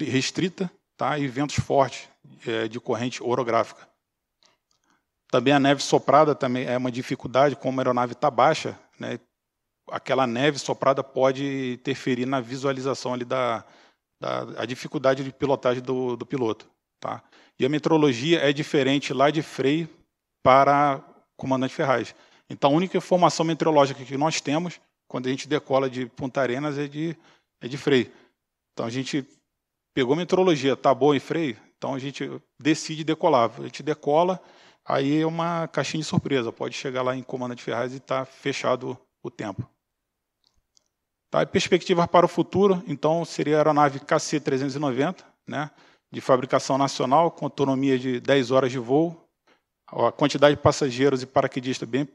[0.00, 1.16] restrita, tá?
[1.16, 2.08] E ventos fortes
[2.44, 3.86] é, de corrente orográfica.
[5.34, 9.18] Também a neve soprada também é uma dificuldade, como a aeronave está baixa, né?
[9.90, 13.64] Aquela neve soprada pode interferir na visualização ali da,
[14.20, 16.70] da a dificuldade de pilotagem do, do piloto.
[17.00, 17.20] Tá?
[17.58, 19.88] E a metrologia é diferente lá de Freio
[20.40, 21.02] para
[21.36, 22.14] Comandante Ferraz.
[22.48, 26.78] Então, a única informação meteorológica que nós temos quando a gente decola de Punta Arenas
[26.78, 27.16] é de,
[27.60, 28.08] é de Freio.
[28.72, 29.26] Então, a gente
[29.92, 33.50] pegou meteorologia, tá boa em Freio, Então a gente decide decolar.
[33.58, 34.40] A gente decola,
[34.84, 36.52] aí é uma caixinha de surpresa.
[36.52, 39.68] Pode chegar lá em Comanda de Ferraz e está fechado o tempo.
[41.30, 45.68] Tá, perspectiva para o futuro, então seria a aeronave KC-390, né,
[46.12, 49.20] de fabricação nacional, com autonomia de 10 horas de voo,
[49.88, 52.08] a quantidade de passageiros e paraquedistas bem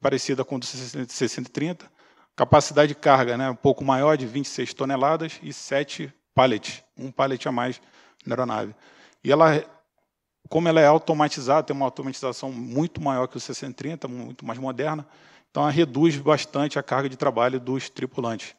[0.00, 1.90] parecida com o do 630,
[2.34, 7.48] capacidade de carga né, um pouco maior, de 26 toneladas, e 7 pallets, um pallet
[7.48, 7.80] a mais
[8.26, 8.74] na aeronave.
[9.22, 9.64] E ela,
[10.48, 15.06] como ela é automatizada, tem uma automatização muito maior que o 630, muito mais moderna,
[15.50, 18.54] então ela reduz bastante a carga de trabalho dos tripulantes.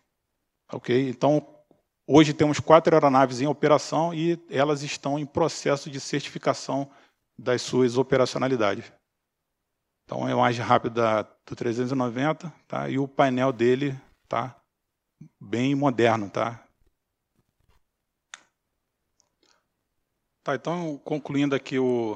[0.71, 1.09] Ok?
[1.09, 1.45] Então,
[2.07, 6.89] hoje temos quatro aeronaves em operação e elas estão em processo de certificação
[7.37, 8.91] das suas operacionalidades.
[10.05, 12.89] Então é mais rápido da, do 390, tá?
[12.89, 13.95] E o painel dele
[14.27, 14.55] tá
[15.39, 16.63] bem moderno, tá?
[20.43, 22.15] Tá, então concluindo aqui o,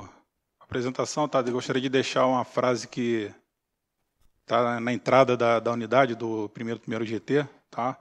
[0.60, 1.42] a apresentação, tá?
[1.42, 3.34] Gostaria de deixar uma frase que
[4.42, 7.98] está na entrada da, da unidade do primeiro primeiro GT, tá?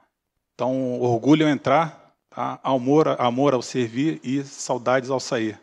[0.53, 2.59] Então orgulho ao entrar, tá?
[2.63, 5.59] Amor, amor ao servir e saudades ao sair.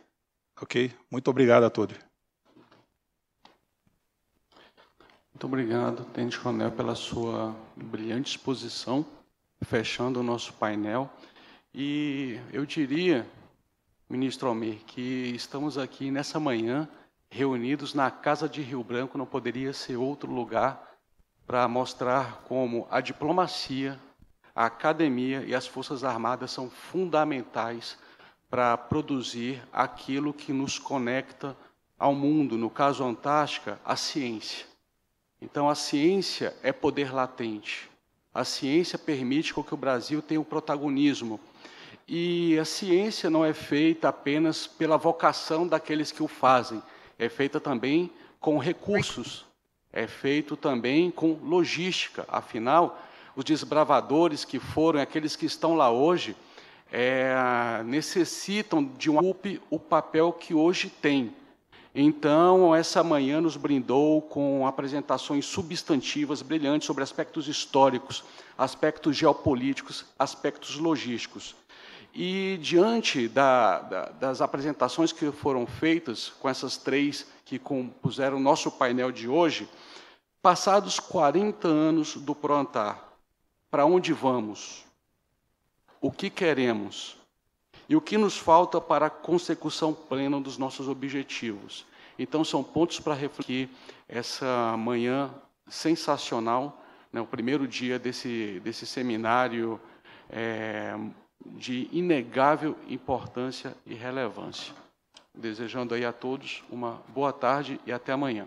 [0.60, 0.92] Ok?
[1.10, 1.96] Muito obrigado a todos.
[5.32, 9.06] Muito obrigado, Tenente Coronel, pela sua brilhante exposição,
[9.64, 11.10] fechando o nosso painel.
[11.72, 13.26] E eu diria,
[14.10, 16.88] ministro Almir, que estamos aqui nessa manhã
[17.30, 20.98] reunidos na Casa de Rio Branco, não poderia ser outro lugar
[21.46, 23.96] para mostrar como a diplomacia,
[24.52, 27.96] a academia e as Forças Armadas são fundamentais
[28.50, 31.56] para produzir aquilo que nos conecta
[31.96, 34.66] ao mundo, no caso Antártica, a ciência.
[35.40, 37.88] Então, a ciência é poder latente.
[38.34, 41.38] A ciência permite que o Brasil tenha o um protagonismo.
[42.06, 46.82] E a ciência não é feita apenas pela vocação daqueles que o fazem,
[47.18, 49.46] é feita também com recursos,
[49.92, 52.24] é feito também com logística.
[52.28, 53.00] Afinal,
[53.36, 56.34] os desbravadores que foram, aqueles que estão lá hoje,
[56.92, 59.34] é, necessitam de um
[59.70, 61.32] o papel que hoje tem.
[61.94, 68.22] Então, essa manhã nos brindou com apresentações substantivas brilhantes sobre aspectos históricos,
[68.56, 71.56] aspectos geopolíticos, aspectos logísticos.
[72.12, 78.40] E diante da, da, das apresentações que foram feitas com essas três que compuseram o
[78.40, 79.68] nosso painel de hoje,
[80.42, 83.02] passados 40 anos do Proantar,
[83.70, 84.84] para onde vamos?
[86.00, 87.20] O que queremos?
[87.90, 91.84] e o que nos falta para a consecução plena dos nossos objetivos.
[92.16, 93.68] Então, são pontos para refletir
[94.08, 95.28] essa manhã
[95.66, 96.80] sensacional,
[97.12, 99.80] né, o primeiro dia desse, desse seminário
[100.30, 100.96] é,
[101.44, 104.74] de inegável importância e relevância.
[105.34, 108.46] Desejando aí a todos uma boa tarde e até amanhã.